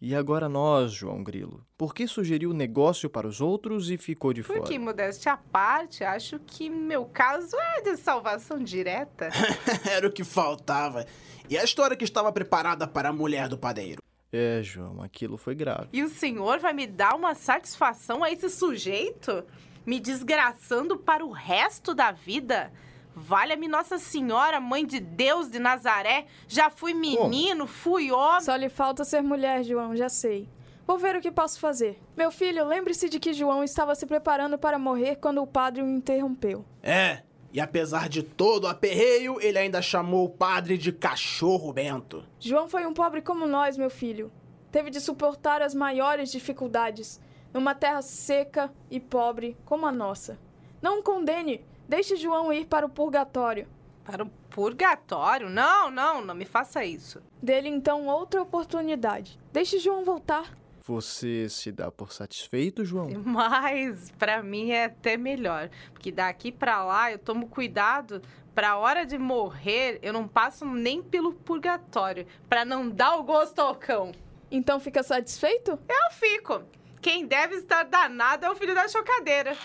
E 0.00 0.14
agora 0.14 0.48
nós, 0.48 0.92
João 0.92 1.22
Grilo? 1.22 1.66
Por 1.76 1.92
que 1.92 2.06
sugeriu 2.06 2.50
o 2.50 2.54
negócio 2.54 3.10
para 3.10 3.26
os 3.26 3.40
outros 3.40 3.90
e 3.90 3.96
ficou 3.96 4.32
de 4.32 4.42
fora? 4.42 4.60
Porque, 4.60 4.78
modéstia 4.78 5.32
à 5.32 5.36
parte, 5.36 6.04
acho 6.04 6.38
que 6.38 6.70
meu 6.70 7.06
caso 7.06 7.56
é 7.76 7.82
de 7.82 7.96
salvação 7.96 8.58
direta. 8.58 9.30
Era 9.90 10.06
o 10.06 10.12
que 10.12 10.22
faltava. 10.22 11.04
E 11.50 11.58
a 11.58 11.64
história 11.64 11.96
que 11.96 12.04
estava 12.04 12.30
preparada 12.30 12.86
para 12.86 13.08
a 13.08 13.12
mulher 13.12 13.48
do 13.48 13.58
padeiro? 13.58 14.00
É, 14.32 14.60
João, 14.62 15.02
aquilo 15.02 15.36
foi 15.36 15.54
grave. 15.54 15.88
E 15.92 16.02
o 16.02 16.08
senhor 16.08 16.58
vai 16.60 16.72
me 16.72 16.86
dar 16.86 17.14
uma 17.14 17.34
satisfação 17.34 18.22
a 18.22 18.30
esse 18.30 18.48
sujeito? 18.48 19.44
Me 19.86 20.00
desgraçando 20.00 20.98
para 20.98 21.24
o 21.24 21.30
resto 21.30 21.94
da 21.94 22.10
vida? 22.10 22.72
Valha-me 23.14 23.68
Nossa 23.68 23.98
Senhora, 23.98 24.58
Mãe 24.58 24.84
de 24.84 24.98
Deus 24.98 25.48
de 25.48 25.60
Nazaré. 25.60 26.26
Já 26.48 26.68
fui 26.68 26.92
menino, 26.92 27.68
fui 27.68 28.10
homem. 28.10 28.40
Só 28.40 28.56
lhe 28.56 28.68
falta 28.68 29.04
ser 29.04 29.22
mulher, 29.22 29.62
João, 29.62 29.94
já 29.94 30.08
sei. 30.08 30.48
Vou 30.84 30.98
ver 30.98 31.14
o 31.14 31.20
que 31.20 31.30
posso 31.30 31.60
fazer. 31.60 32.00
Meu 32.16 32.32
filho, 32.32 32.66
lembre-se 32.66 33.08
de 33.08 33.20
que 33.20 33.32
João 33.32 33.62
estava 33.62 33.94
se 33.94 34.06
preparando 34.06 34.58
para 34.58 34.76
morrer 34.76 35.16
quando 35.16 35.40
o 35.40 35.46
padre 35.46 35.82
o 35.82 35.88
interrompeu. 35.88 36.64
É, 36.82 37.22
e 37.52 37.60
apesar 37.60 38.08
de 38.08 38.24
todo 38.24 38.64
o 38.64 38.68
aperreio, 38.68 39.40
ele 39.40 39.56
ainda 39.56 39.80
chamou 39.80 40.24
o 40.24 40.30
padre 40.30 40.76
de 40.76 40.90
cachorro 40.90 41.72
bento. 41.72 42.24
João 42.40 42.68
foi 42.68 42.84
um 42.84 42.92
pobre 42.92 43.22
como 43.22 43.46
nós, 43.46 43.76
meu 43.76 43.88
filho. 43.88 44.32
Teve 44.72 44.90
de 44.90 45.00
suportar 45.00 45.62
as 45.62 45.74
maiores 45.74 46.30
dificuldades 46.32 47.20
numa 47.52 47.74
terra 47.74 48.02
seca 48.02 48.72
e 48.90 49.00
pobre 49.00 49.56
como 49.64 49.86
a 49.86 49.92
nossa. 49.92 50.38
Não 50.80 51.00
o 51.00 51.02
condene. 51.02 51.64
Deixe 51.88 52.16
João 52.16 52.52
ir 52.52 52.66
para 52.66 52.86
o 52.86 52.88
purgatório. 52.88 53.66
Para 54.04 54.24
o 54.24 54.30
purgatório? 54.50 55.48
Não, 55.48 55.90
não, 55.90 56.24
não 56.24 56.34
me 56.34 56.44
faça 56.44 56.84
isso. 56.84 57.22
Dele 57.42 57.68
então 57.68 58.06
outra 58.06 58.42
oportunidade. 58.42 59.38
Deixe 59.52 59.78
João 59.78 60.04
voltar. 60.04 60.56
Você 60.82 61.48
se 61.48 61.72
dá 61.72 61.90
por 61.90 62.12
satisfeito, 62.12 62.84
João? 62.84 63.08
Mas 63.24 64.12
para 64.12 64.42
mim 64.42 64.70
é 64.70 64.84
até 64.84 65.16
melhor, 65.16 65.68
porque 65.92 66.12
daqui 66.12 66.52
para 66.52 66.84
lá 66.84 67.10
eu 67.10 67.18
tomo 67.18 67.48
cuidado 67.48 68.22
para 68.56 68.70
a 68.70 68.78
hora 68.78 69.04
de 69.04 69.18
morrer 69.18 69.98
eu 70.00 70.14
não 70.14 70.26
passo 70.26 70.64
nem 70.64 71.02
pelo 71.02 71.34
purgatório, 71.34 72.26
para 72.48 72.64
não 72.64 72.88
dar 72.88 73.16
o 73.16 73.22
gosto 73.22 73.58
ao 73.58 73.74
cão. 73.74 74.12
Então 74.50 74.80
fica 74.80 75.02
satisfeito? 75.02 75.72
Eu 75.72 76.10
fico. 76.12 76.62
Quem 77.06 77.24
deve 77.24 77.54
estar 77.54 77.84
danado 77.84 78.46
é 78.46 78.50
o 78.50 78.56
filho 78.56 78.74
da 78.74 78.88
chocadeira. 78.88 79.56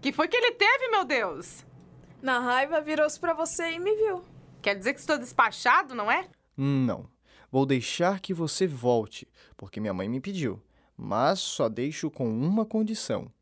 Que 0.00 0.10
foi 0.10 0.26
que 0.26 0.36
ele 0.36 0.50
teve, 0.56 0.88
meu 0.88 1.04
Deus? 1.04 1.64
Na 2.20 2.40
raiva, 2.40 2.80
virou-se 2.80 3.20
para 3.20 3.32
você 3.32 3.74
e 3.74 3.78
me 3.78 3.94
viu. 3.94 4.24
Quer 4.60 4.74
dizer 4.74 4.92
que 4.92 4.98
estou 4.98 5.16
despachado, 5.16 5.94
não 5.94 6.10
é? 6.10 6.28
Não. 6.56 7.08
Vou 7.48 7.64
deixar 7.64 8.18
que 8.18 8.34
você 8.34 8.66
volte, 8.66 9.28
porque 9.56 9.78
minha 9.78 9.94
mãe 9.94 10.08
me 10.08 10.20
pediu. 10.20 10.60
Mas 10.96 11.38
só 11.38 11.68
deixo 11.68 12.10
com 12.10 12.28
uma 12.28 12.66
condição: 12.66 13.32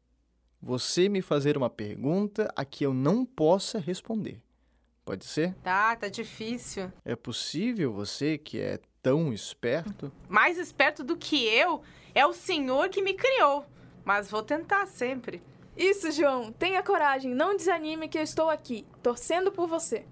você 0.61 1.09
me 1.09 1.23
fazer 1.23 1.57
uma 1.57 1.71
pergunta 1.71 2.53
a 2.55 2.67
que 2.67 2.85
eu 2.85 2.93
não 2.93 3.25
possa 3.25 3.79
responder. 3.79 4.43
Pode 5.09 5.25
ser? 5.25 5.55
Tá, 5.62 5.97
tá 5.97 6.07
difícil. 6.07 6.92
É 7.03 7.16
possível 7.16 7.90
você, 7.90 8.37
que 8.37 8.61
é 8.61 8.79
tão 9.03 9.33
esperto? 9.33 10.12
Mais 10.29 10.59
esperto 10.59 11.03
do 11.03 11.16
que 11.16 11.47
eu 11.47 11.81
é 12.14 12.27
o 12.27 12.35
senhor 12.35 12.90
que 12.90 13.01
me 13.01 13.14
criou. 13.14 13.64
Mas 14.05 14.31
vou 14.31 14.42
tentar 14.42 14.85
sempre. 14.85 15.42
Isso, 15.75 16.11
João. 16.12 16.53
Tenha 16.53 16.83
coragem. 16.83 17.35
Não 17.35 17.57
desanime 17.57 18.07
que 18.07 18.18
eu 18.18 18.23
estou 18.23 18.51
aqui, 18.51 18.85
torcendo 19.03 19.51
por 19.51 19.66
você. 19.66 20.05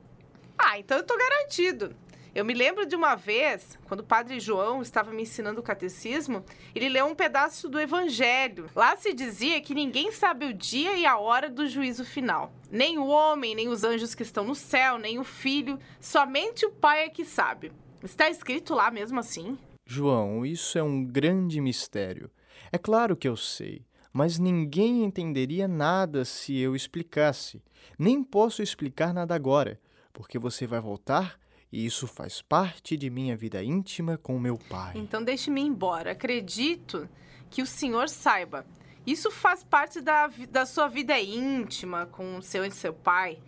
Ah, 0.57 0.79
então 0.79 0.97
eu 0.97 1.05
tô 1.05 1.15
garantido. 1.15 1.95
Eu 2.37 2.45
me 2.45 2.53
lembro 2.53 2.85
de 2.85 2.95
uma 2.95 3.15
vez, 3.15 3.79
quando 3.87 4.01
o 4.01 4.05
padre 4.05 4.39
João 4.39 4.83
estava 4.83 5.11
me 5.11 5.23
ensinando 5.23 5.59
o 5.59 5.63
catecismo, 5.63 6.45
ele 6.75 6.87
leu 6.87 7.07
um 7.07 7.15
pedaço 7.15 7.67
do 7.67 7.81
Evangelho. 7.81 8.69
Lá 8.77 8.95
se 8.95 9.15
dizia 9.15 9.59
que 9.63 9.75
ninguém 9.75 10.13
sabe 10.13 10.45
o 10.45 10.53
dia 10.53 10.99
e 10.99 11.07
a 11.07 11.17
hora 11.17 11.49
do 11.49 11.67
juízo 11.67 12.05
final. 12.05 12.53
Nem 12.71 12.99
o 12.99 13.07
homem, 13.07 13.55
nem 13.55 13.69
os 13.69 13.85
anjos 13.85 14.15
que 14.15 14.23
estão 14.23 14.45
no 14.45 14.55
céu, 14.55 14.99
nem 14.99 15.19
o 15.19 15.25
filho, 15.25 15.79
somente 15.99 16.67
o 16.67 16.71
Pai 16.71 17.05
é 17.05 17.09
que 17.09 17.25
sabe. 17.25 17.73
Está 18.03 18.29
escrito 18.29 18.75
lá 18.75 18.91
mesmo 18.91 19.19
assim? 19.19 19.57
João, 19.87 20.45
isso 20.45 20.77
é 20.77 20.83
um 20.83 21.03
grande 21.03 21.59
mistério. 21.59 22.31
É 22.71 22.77
claro 22.77 23.17
que 23.17 23.27
eu 23.27 23.39
sei, 23.39 23.81
mas 24.13 24.39
ninguém 24.39 25.05
entenderia 25.05 25.67
nada 25.67 26.23
se 26.23 26.55
eu 26.59 26.77
explicasse. 26.77 27.63
Nem 27.99 28.23
posso 28.23 28.63
explicar 28.63 29.15
nada 29.15 29.35
agora, 29.35 29.81
porque 30.13 30.39
você 30.39 30.67
vai 30.67 30.83
voltar 30.83 31.39
e 31.73 31.85
isso 31.85 32.07
faz 32.07 32.41
parte 32.41 32.97
de 32.97 33.11
minha 33.11 33.37
vida 33.37 33.63
íntima 33.63 34.17
com 34.17 34.39
meu 34.39 34.57
pai. 34.57 34.93
Então 34.97 35.23
deixe-me 35.23 35.61
ir 35.61 35.67
embora. 35.67 36.13
Acredito 36.13 37.09
que 37.51 37.63
o 37.63 37.67
senhor 37.67 38.09
saiba. 38.09 38.65
Isso 39.07 39.31
faz 39.31 39.63
parte 39.63 40.01
da, 40.01 40.29
da 40.51 40.67
sua 40.67 40.89
vida 40.89 41.19
íntima 41.19 42.07
com 42.07 42.39
o 42.39 42.43
seu 42.43 42.65
e 42.65 42.71
seu 42.71 42.93
pai. 42.93 43.39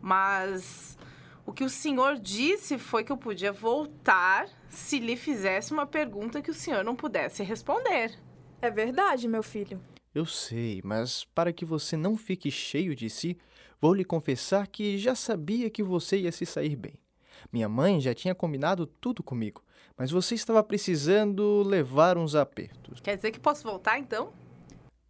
Mas 0.00 0.96
o 1.44 1.52
que 1.52 1.64
o 1.64 1.70
senhor 1.70 2.18
disse 2.18 2.78
foi 2.78 3.02
que 3.02 3.10
eu 3.10 3.16
podia 3.16 3.52
voltar 3.52 4.48
se 4.68 4.98
lhe 4.98 5.16
fizesse 5.16 5.72
uma 5.72 5.86
pergunta 5.86 6.40
que 6.40 6.50
o 6.50 6.54
senhor 6.54 6.84
não 6.84 6.94
pudesse 6.94 7.42
responder. 7.42 8.16
É 8.60 8.70
verdade, 8.70 9.26
meu 9.26 9.42
filho. 9.42 9.80
Eu 10.14 10.24
sei, 10.24 10.80
mas 10.84 11.24
para 11.24 11.52
que 11.52 11.64
você 11.64 11.96
não 11.96 12.16
fique 12.16 12.50
cheio 12.50 12.94
de 12.94 13.10
si, 13.10 13.36
vou 13.80 13.94
lhe 13.94 14.04
confessar 14.04 14.68
que 14.68 14.98
já 14.98 15.14
sabia 15.14 15.68
que 15.70 15.82
você 15.82 16.18
ia 16.18 16.32
se 16.32 16.46
sair 16.46 16.76
bem. 16.76 17.01
Minha 17.50 17.68
mãe 17.68 18.00
já 18.00 18.14
tinha 18.14 18.34
combinado 18.34 18.86
tudo 18.86 19.22
comigo, 19.22 19.62
mas 19.96 20.10
você 20.10 20.34
estava 20.34 20.62
precisando 20.62 21.62
levar 21.62 22.18
uns 22.18 22.34
apertos. 22.34 23.00
Quer 23.00 23.16
dizer 23.16 23.30
que 23.30 23.40
posso 23.40 23.62
voltar 23.62 23.98
então? 23.98 24.32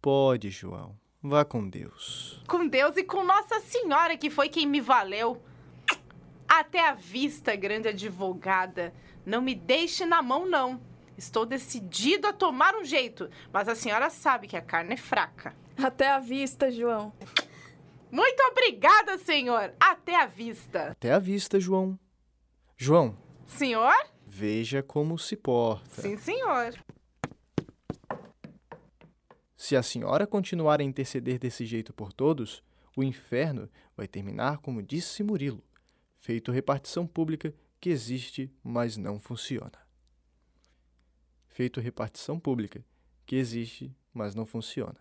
Pode, 0.01 0.49
João. 0.49 0.97
Vá 1.21 1.45
com 1.45 1.67
Deus. 1.69 2.41
Com 2.47 2.67
Deus 2.67 2.97
e 2.97 3.03
com 3.03 3.23
Nossa 3.23 3.59
Senhora, 3.61 4.17
que 4.17 4.29
foi 4.29 4.49
quem 4.49 4.67
me 4.67 4.81
valeu. 4.81 5.41
Até 6.47 6.87
a 6.87 6.93
vista, 6.93 7.55
grande 7.55 7.87
advogada. 7.87 8.93
Não 9.25 9.41
me 9.41 9.55
deixe 9.55 10.05
na 10.05 10.21
mão, 10.21 10.45
não. 10.45 10.81
Estou 11.17 11.45
decidido 11.45 12.27
a 12.27 12.33
tomar 12.33 12.75
um 12.75 12.83
jeito, 12.83 13.29
mas 13.51 13.69
a 13.69 13.75
senhora 13.75 14.09
sabe 14.09 14.47
que 14.47 14.57
a 14.57 14.61
carne 14.61 14.95
é 14.95 14.97
fraca. 14.97 15.55
Até 15.81 16.09
a 16.09 16.19
vista, 16.19 16.69
João. 16.71 17.13
Muito 18.11 18.43
obrigada, 18.51 19.17
senhor. 19.17 19.73
Até 19.79 20.15
a 20.15 20.25
vista. 20.25 20.91
Até 20.91 21.13
a 21.13 21.19
vista, 21.19 21.59
João. 21.59 21.97
João. 22.83 23.17
Senhor? 23.47 23.95
Veja 24.27 24.83
como 24.83 25.17
se 25.17 25.37
porta. 25.37 26.01
Sim, 26.01 26.17
senhor. 26.17 26.77
Se 29.55 29.77
a 29.77 29.81
senhora 29.81 30.27
continuar 30.27 30.81
a 30.81 30.83
interceder 30.83 31.39
desse 31.39 31.65
jeito 31.65 31.93
por 31.93 32.11
todos, 32.11 32.61
o 32.93 33.01
inferno 33.01 33.69
vai 33.95 34.05
terminar 34.05 34.57
como 34.57 34.83
disse 34.83 35.23
Murilo, 35.23 35.63
feito 36.19 36.51
repartição 36.51 37.07
pública 37.07 37.55
que 37.79 37.89
existe, 37.89 38.53
mas 38.61 38.97
não 38.97 39.17
funciona. 39.17 39.79
Feito 41.47 41.79
repartição 41.79 42.37
pública 42.37 42.83
que 43.25 43.37
existe, 43.37 43.95
mas 44.13 44.35
não 44.35 44.45
funciona. 44.45 44.99